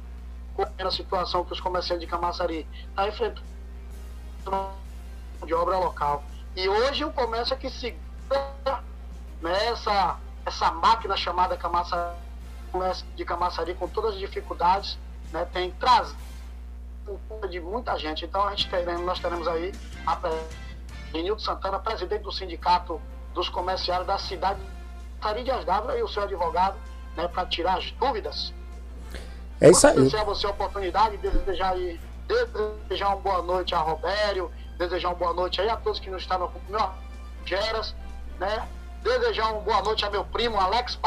Na 0.78 0.92
situação 0.92 1.46
que 1.46 1.54
os 1.54 1.60
comerciantes 1.60 2.02
de 2.02 2.08
Camaçari 2.08 2.68
estão 2.90 2.96
tá 2.96 3.08
enfrentando 3.08 3.44
de 5.46 5.54
obra 5.54 5.78
local. 5.78 6.24
E 6.56 6.68
hoje 6.68 7.06
o 7.06 7.14
comércio 7.14 7.54
é 7.54 7.58
que 7.58 7.70
segura 7.70 8.84
nessa 9.42 10.18
essa 10.46 10.72
máquina 10.72 11.16
chamada 11.16 11.56
Camaçari, 11.56 12.18
de 13.16 13.24
Camaçari 13.24 13.76
com 13.76 13.88
todas 13.88 14.14
as 14.14 14.20
dificuldades, 14.20 14.98
né, 15.32 15.46
tem 15.54 15.72
trazido 15.72 16.29
de 17.50 17.60
muita 17.60 17.98
gente. 17.98 18.26
Então 18.26 18.44
a 18.44 18.52
gente 18.52 18.70
teremos, 18.70 19.02
nós 19.02 19.20
teremos 19.20 19.48
aí 19.48 19.74
a 20.06 20.18
Santana, 21.40 21.80
presidente 21.80 22.24
do 22.24 22.32
sindicato 22.32 23.02
dos 23.34 23.50
comerciários 23.50 24.08
da 24.08 24.18
cidade 24.18 24.60
de 25.36 25.44
Dias 25.44 25.66
Dávila 25.66 25.98
e 25.98 26.04
o 26.04 26.08
seu 26.08 26.24
advogado, 26.24 26.78
né, 27.16 27.28
para 27.28 27.46
tirar 27.46 27.78
as 27.78 27.92
dúvidas. 27.92 28.54
É 29.60 29.70
isso 29.70 29.86
aí. 29.86 29.96
Desejar 29.96 30.24
você 30.24 30.48
a 30.48 30.52
oportunidade 30.52 31.18
de 31.18 31.30
desejar, 31.30 31.74
aí, 31.74 32.00
desejar 32.88 33.10
uma 33.10 33.18
boa 33.18 33.42
noite 33.42 33.76
a 33.76 33.80
Robério, 33.80 34.52
desejar 34.78 35.10
uma 35.10 35.16
boa 35.16 35.34
noite 35.34 35.60
aí 35.60 35.70
a 35.70 35.76
todos 35.76 36.00
que 36.00 36.10
nos 36.10 36.22
estão 36.22 36.40
no 36.40 36.52
meu 36.70 36.90
Geras, 37.46 37.96
né? 38.40 38.68
Desejar 39.04 39.52
uma 39.52 39.62
boa 39.62 39.82
noite 39.82 40.06
a 40.06 40.10
meu 40.10 40.24
primo 40.26 40.60
Alex 40.60 40.98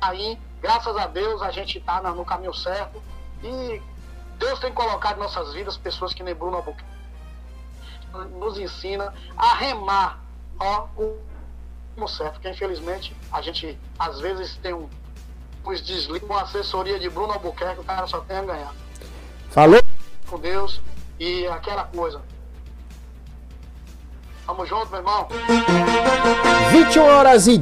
Paim. 0.00 0.38
Graças 0.60 0.96
a 0.96 1.06
Deus 1.06 1.42
a 1.42 1.50
gente 1.50 1.78
está 1.78 2.00
no 2.02 2.24
caminho 2.24 2.54
certo. 2.54 3.02
E 3.42 3.80
Deus 4.38 4.58
tem 4.60 4.72
colocado 4.72 5.16
em 5.16 5.20
nossas 5.20 5.52
vidas 5.52 5.76
pessoas 5.76 6.12
que 6.12 6.22
nem 6.22 6.34
Bruno 6.34 6.56
Albuquerque 6.56 6.94
nos 8.38 8.58
ensina 8.58 9.12
a 9.36 9.54
remar 9.54 10.20
ó, 10.58 10.86
como 11.94 12.08
certo, 12.08 12.34
porque 12.34 12.48
infelizmente 12.48 13.14
a 13.32 13.42
gente 13.42 13.78
às 13.98 14.20
vezes 14.20 14.56
tem 14.56 14.72
um 14.72 14.88
uns 15.66 15.80
desliga 15.80 16.26
uma 16.26 16.42
assessoria 16.42 16.98
de 16.98 17.08
Bruno 17.08 17.32
Albuquerque, 17.32 17.80
o 17.80 17.84
cara 17.84 18.06
só 18.06 18.20
tem 18.20 18.36
a 18.36 18.42
ganhar. 18.42 18.74
Falou? 19.50 19.80
Com 20.28 20.38
Deus 20.38 20.80
e 21.18 21.46
aquela 21.46 21.84
coisa. 21.84 22.20
Tamo 24.46 24.66
junto, 24.66 24.88
meu 24.90 24.98
irmão. 24.98 25.26
21 26.70 27.02
horas 27.02 27.46
e 27.46 27.56